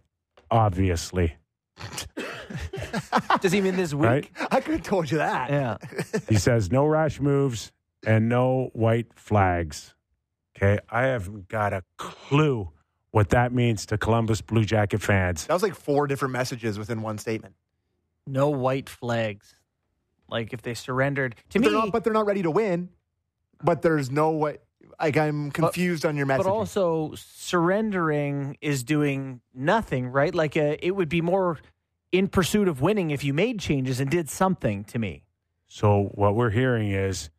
[0.52, 1.36] obviously.
[3.42, 4.06] Does he mean this week?
[4.06, 4.30] Right?
[4.52, 5.50] I could have told you that.
[5.50, 5.78] Yeah.
[6.30, 7.72] He says no rash moves
[8.06, 9.94] and no white flags.
[10.56, 12.70] Okay, I haven't got a clue
[13.18, 15.48] what that means to Columbus Blue Jacket fans.
[15.48, 17.56] That was like four different messages within one statement.
[18.28, 19.56] No white flags.
[20.30, 22.90] Like if they surrendered to But me, they're not, but they're not ready to win.
[23.64, 24.60] But there's no way.
[25.02, 26.46] Like I'm confused on your message.
[26.46, 30.36] but also surrendering is doing nothing, right?
[30.36, 31.58] Like uh it would be more
[32.12, 35.24] in pursuit of winning if you made changes and did something to me.
[35.68, 37.32] So what we're hearing is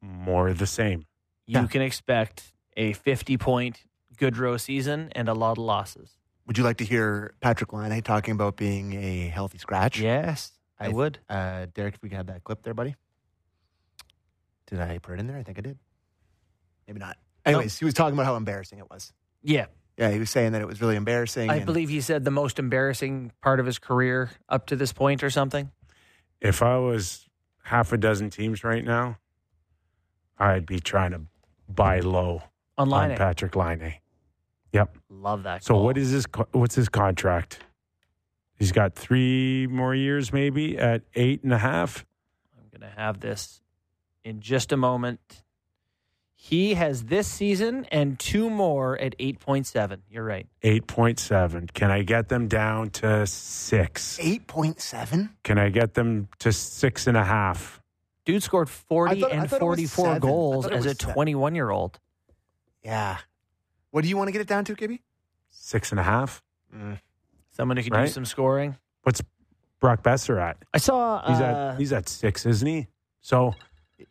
[0.00, 1.00] more of the same.
[1.46, 1.66] You Yeah.
[1.66, 3.84] can expect a 50 point
[4.16, 6.16] Gaudreau season and a lot of losses.
[6.46, 9.98] Would you like to hear Patrik Laine talking about being a healthy scratch?
[9.98, 11.18] Yes, I I- would.
[11.28, 12.96] Uh, Derek, if we could have that clip there, buddy.
[14.66, 15.36] Did I put it in there?
[15.38, 15.78] I think I did.
[16.86, 17.16] Maybe not.
[17.44, 19.12] Anyways, he was talking about how embarrassing it was.
[19.42, 19.66] Yeah.
[19.96, 21.50] Yeah, he was saying that it was really embarrassing.
[21.50, 24.92] I and- believe he said the most embarrassing part of his career up to this
[24.92, 25.70] point or something.
[26.40, 27.28] If I was
[27.62, 29.18] half a dozen teams right now,
[30.38, 31.22] I'd be trying to
[31.68, 32.42] buy low
[32.76, 33.94] Online on Patrik Laine.
[34.74, 34.98] Yep.
[35.08, 35.64] Love that.
[35.64, 35.84] So call.
[35.84, 36.26] what is his?
[36.26, 37.60] co- What's his contract?
[38.56, 42.04] He's got three more years, maybe at eight and a half.
[42.58, 43.62] I'm going to have this
[44.24, 45.20] in just a moment.
[46.34, 50.00] He has this season and two more at 8.7.
[50.10, 50.46] You're right.
[50.62, 51.68] Eight point seven.
[51.72, 54.18] Can I get them down to six?
[54.18, 55.30] 8.7?
[55.42, 57.80] Can I get them to six and a half?
[58.26, 61.98] Dude scored 40 thought- and thought it was 44 goals as a 21 year old.
[62.82, 63.18] Yeah.
[63.94, 65.02] What do you want to get it down to, Gibby?
[65.50, 66.42] Six and a half.
[67.52, 68.06] Someone who can Right.
[68.06, 68.76] do some scoring.
[69.04, 69.22] What's
[69.78, 70.56] Brock Boeser at?
[70.74, 71.24] I saw.
[71.28, 72.88] He's uh, at he's at six, isn't he?
[73.20, 73.54] So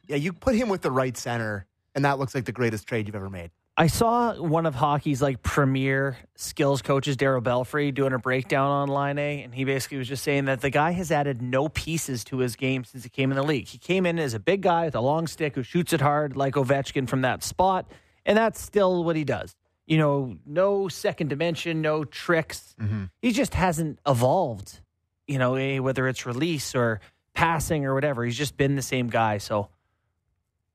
[0.08, 1.66] Yeah, you put him with the right center,
[1.96, 3.52] and that looks like the greatest trade you've ever made.
[3.76, 8.88] I saw one of hockey's like premier skills coaches, Darryl Belfry, doing a breakdown on
[8.88, 12.24] Line A, and he basically was just saying that the guy has added no pieces
[12.26, 13.68] to his game since he came in the league.
[13.68, 16.38] He came in as a big guy with a long stick who shoots it hard
[16.38, 17.92] like Ovechkin from that spot,
[18.26, 19.54] and that's still what he does.
[19.86, 22.76] You know, no second dimension, no tricks.
[23.22, 24.80] He just hasn't evolved.
[25.28, 27.00] You know, eh, whether it's release or
[27.34, 29.38] passing or whatever, he's just been the same guy.
[29.40, 29.70] So,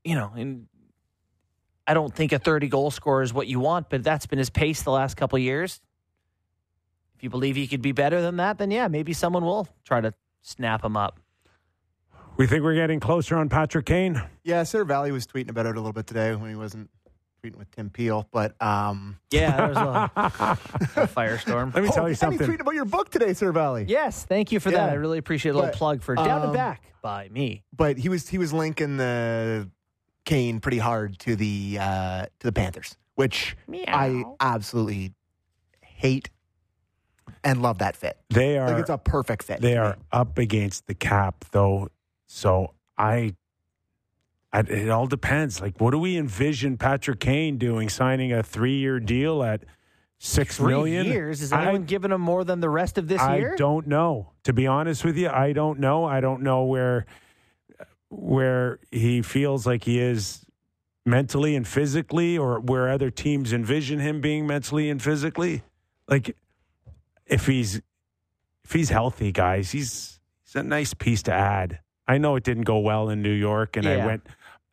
[0.04, 0.66] you know, and
[1.86, 4.50] I don't think a 30 goal scorer is what you want, but that's been his
[4.50, 5.80] pace the last couple of years.
[7.16, 10.00] If you believe he could be better than that, then yeah, maybe someone will try
[10.00, 11.18] to snap him up.
[12.36, 14.22] we think we're getting closer on Patrick Kane.
[14.44, 16.90] Yeah, Seravalli was tweeting about it a little bit today when he wasn't
[17.42, 20.10] tweeting with Tim Peel, but um, Yeah, that was a,
[21.02, 21.74] a firestorm.
[21.74, 22.48] Let me tell you Oh, And he something.
[22.48, 23.84] tweeted about your book today, Seravalli.
[23.88, 24.90] Yes, thank you for that.
[24.90, 27.62] I really appreciate a little But, plug for Down and um, Back by me.
[27.76, 29.68] But he was he was linking the
[30.24, 33.56] Kane pretty hard to the uh, to the Panthers, which
[33.88, 34.36] I Meow.
[34.40, 35.14] absolutely
[35.80, 36.30] hate
[37.44, 38.18] and love that fit.
[38.30, 39.60] They are Like it's a perfect fit.
[39.60, 40.02] They to are me.
[40.12, 41.88] up against the cap, though.
[42.26, 43.34] So I, I,
[44.60, 45.60] it all depends.
[45.60, 47.88] Like, what do we envision Patrick Kane doing?
[47.88, 49.64] Signing a three-year deal at
[50.18, 51.06] six Three million?
[51.06, 51.42] years.
[51.42, 53.52] Is I- anyone giving him more than the rest of this I year?
[53.54, 54.32] I don't know.
[54.44, 56.04] To be honest with you, I don't know.
[56.04, 57.06] I don't know where
[58.10, 60.44] where he feels like he is
[61.04, 65.62] mentally and physically, or where other teams envision him being mentally and physically.
[66.08, 66.34] Like,
[67.26, 67.80] if he's
[68.64, 71.80] if he's healthy, guys, he's he's a nice piece to add.
[72.06, 74.26] I know it didn't go well in New York, and I went.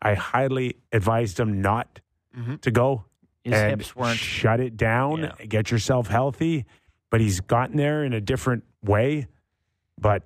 [0.05, 1.99] I highly advised him not
[2.37, 2.61] Mhm.
[2.61, 3.05] to go
[3.43, 4.17] His and hips weren't.
[4.17, 5.45] shut it down, Yeah.
[5.47, 6.65] get yourself healthy.
[7.09, 9.27] But he's gotten there in a different way.
[9.99, 10.23] But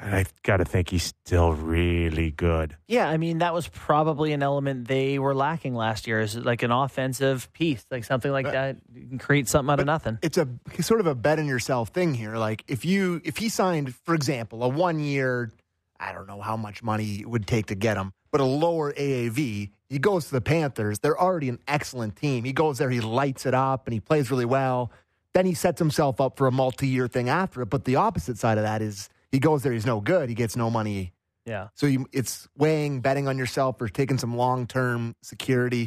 [0.00, 2.76] I got to think he's still really good.
[2.86, 6.62] Yeah, I mean that was probably an element they were lacking last year, is like
[6.62, 8.76] an offensive piece, like something like that.
[8.94, 10.18] You can create something out of nothing.
[10.22, 12.36] it's a it's sort of a bet on yourself thing here.
[12.36, 15.50] Like if you if he signed, for example, a one year,
[15.98, 18.92] I don't know how much money it would take to get him, but a lower
[18.92, 21.00] AAV, he goes to the Panthers.
[21.00, 22.44] They're already an excellent team.
[22.44, 24.92] He goes there, he lights it up, and he plays really well.
[25.32, 27.66] Then he sets himself up for a multi year thing after it.
[27.66, 30.56] But the opposite side of that is he goes there, he's no good, he gets
[30.56, 31.12] no money.
[31.46, 31.68] Yeah.
[31.74, 35.82] So you, it's weighing betting on yourself or taking some long term security.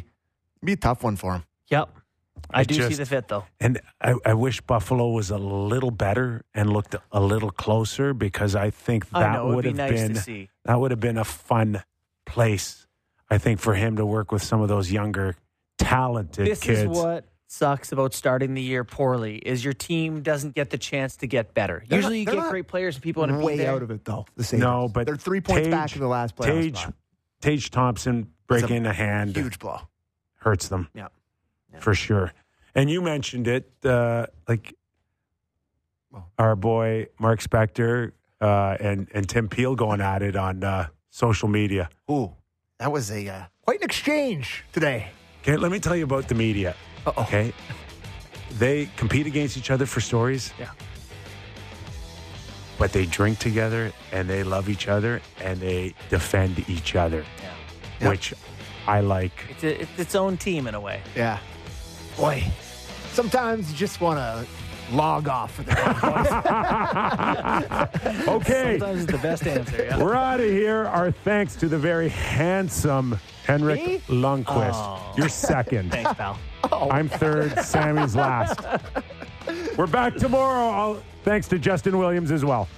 [0.58, 1.44] It'd be a tough one for him.
[1.70, 1.90] Yep.
[2.52, 3.46] I, I do see the fit though.
[3.60, 8.56] And I, I wish Buffalo was a little better and looked a little closer because
[8.56, 10.50] I think I that know it'd would be have nice been to see.
[10.66, 11.84] that would have been a fun
[12.34, 12.86] place.
[13.30, 15.36] I think for him to work with some of those younger,
[15.78, 16.82] talented This kids.
[16.82, 21.16] is what sucks about starting the year poorly is your team doesn't get the chance
[21.18, 21.84] to get better.
[21.88, 23.72] They're Usually not- you get great players and people want to be way there.
[23.72, 24.26] out of it though.
[24.36, 24.62] The Sabres.
[24.62, 26.94] No, but they're three points back Tage- in the last playoff Tage, spot.
[27.42, 29.82] Tage Thompson breaking a, hand Huge blow.
[30.40, 30.90] hurts them.
[30.96, 31.08] Yeah.
[31.72, 31.80] Yeah.
[31.80, 32.34] for sure.
[32.76, 34.76] And you mentioned it, uh, like
[36.38, 38.12] our boy Mark Spector
[38.42, 41.90] uh, and and Tim Peel going at it on uh, social media.
[42.10, 42.32] Ooh,
[42.80, 45.08] that was a uh, quite an exchange today.
[45.42, 46.76] Okay, let me tell you about the media.
[47.06, 47.54] Okay,
[48.58, 50.52] they compete against each other for stories.
[50.60, 50.72] Yeah.
[52.80, 57.54] But they drink together and they love each other and they defend each other, Yeah.
[58.02, 58.10] Yeah.
[58.10, 58.34] which
[58.88, 59.46] I like.
[59.52, 61.02] It's, a, it's its own team in a way.
[61.16, 61.38] Yeah,
[62.18, 62.44] boy.
[63.12, 64.48] Sometimes you just want to
[64.94, 65.74] log off for the
[68.28, 68.78] Okay.
[68.80, 69.86] Sometimes it's the best answer.
[69.86, 70.02] Yeah.
[70.02, 70.86] We're out of here.
[70.86, 74.02] Our thanks to the very handsome Henrik Me?
[74.08, 74.72] Lundqvist.
[74.74, 75.14] Oh.
[75.18, 75.92] You're second.
[75.96, 76.38] Thanks, pal.
[76.72, 76.90] Oh.
[76.90, 77.60] I'm third.
[77.60, 78.60] Sammy's last.
[79.78, 80.70] We're back tomorrow.
[80.70, 82.70] I'll, thanks to Justin Williams as well.